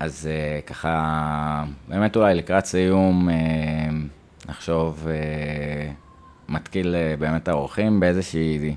[0.00, 3.34] אז אה, ככה, באמת אולי לקראת סיום, אה,
[4.48, 5.92] נחשוב, אה,
[6.48, 8.76] מתקיל באמת האורחים באיזושהי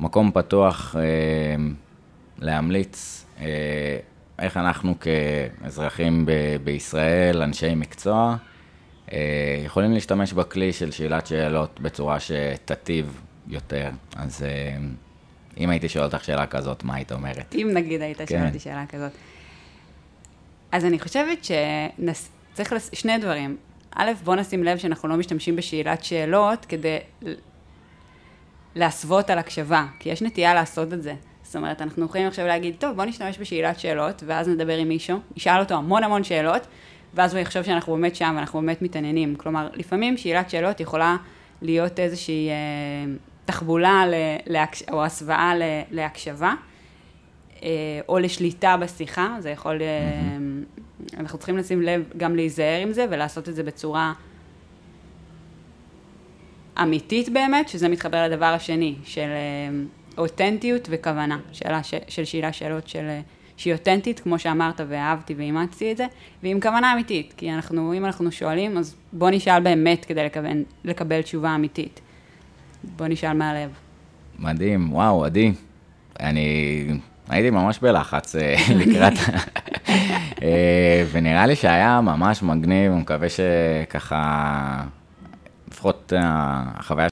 [0.00, 0.96] מקום פתוח
[2.38, 3.21] להמליץ
[4.38, 8.36] איך אנחנו כאזרחים ב- בישראל, אנשי מקצוע,
[9.12, 9.18] אה,
[9.64, 13.90] יכולים להשתמש בכלי של שאלת שאלות בצורה שתטיב יותר.
[14.16, 14.76] אז אה,
[15.58, 17.54] אם הייתי שואל אותך שאלה כזאת, מה היית אומרת?
[17.54, 18.26] אם נגיד היית כן.
[18.26, 19.12] שואל אותי שאלה כזאת.
[20.72, 22.90] אז אני חושבת שצריך, לס...
[22.92, 23.56] שני דברים.
[23.94, 26.98] א', בוא נשים לב שאנחנו לא משתמשים בשאלת שאלות כדי
[28.74, 31.14] להסוות על הקשבה, כי יש נטייה לעשות את זה.
[31.52, 35.18] זאת אומרת, אנחנו יכולים עכשיו להגיד, טוב, בוא נשתמש בשאלת שאלות, ואז נדבר עם מישהו,
[35.36, 36.66] נשאל אותו המון המון שאלות,
[37.14, 39.36] ואז הוא יחשוב שאנחנו באמת שם ואנחנו באמת מתעניינים.
[39.36, 41.16] כלומר, לפעמים שאלת שאלות יכולה
[41.62, 42.54] להיות איזושהי אה,
[43.44, 44.14] תחבולה ל,
[44.46, 44.82] להקש...
[44.92, 46.54] או הסוואה ל, להקשבה,
[47.62, 47.68] אה,
[48.08, 49.82] או לשליטה בשיחה, זה יכול...
[49.82, 54.12] אה, אנחנו צריכים לשים לב גם להיזהר עם זה ולעשות את זה בצורה
[56.82, 59.84] אמיתית באמת, שזה מתחבר לדבר השני, של אה,
[60.18, 63.20] אותנטיות וכוונה, שאלה ש, של שאלה שאלות של, אה,
[63.56, 66.06] שהיא אותנטית, כמו שאמרת, ואהבתי ואימצתי את זה,
[66.42, 71.22] ועם כוונה אמיתית, כי אנחנו, אם אנחנו שואלים, אז בוא נשאל באמת כדי לקבל, לקבל
[71.22, 72.00] תשובה אמיתית.
[72.96, 73.70] בוא נשאל מהלב.
[74.38, 75.52] מדהים, וואו, עדי.
[76.20, 76.86] אני
[77.28, 79.12] הייתי ממש בלחץ אה, לקראת,
[80.42, 84.84] אה, ונראה לי שהיה ממש מגניב, אני מקווה שככה,
[85.70, 87.10] לפחות החוויה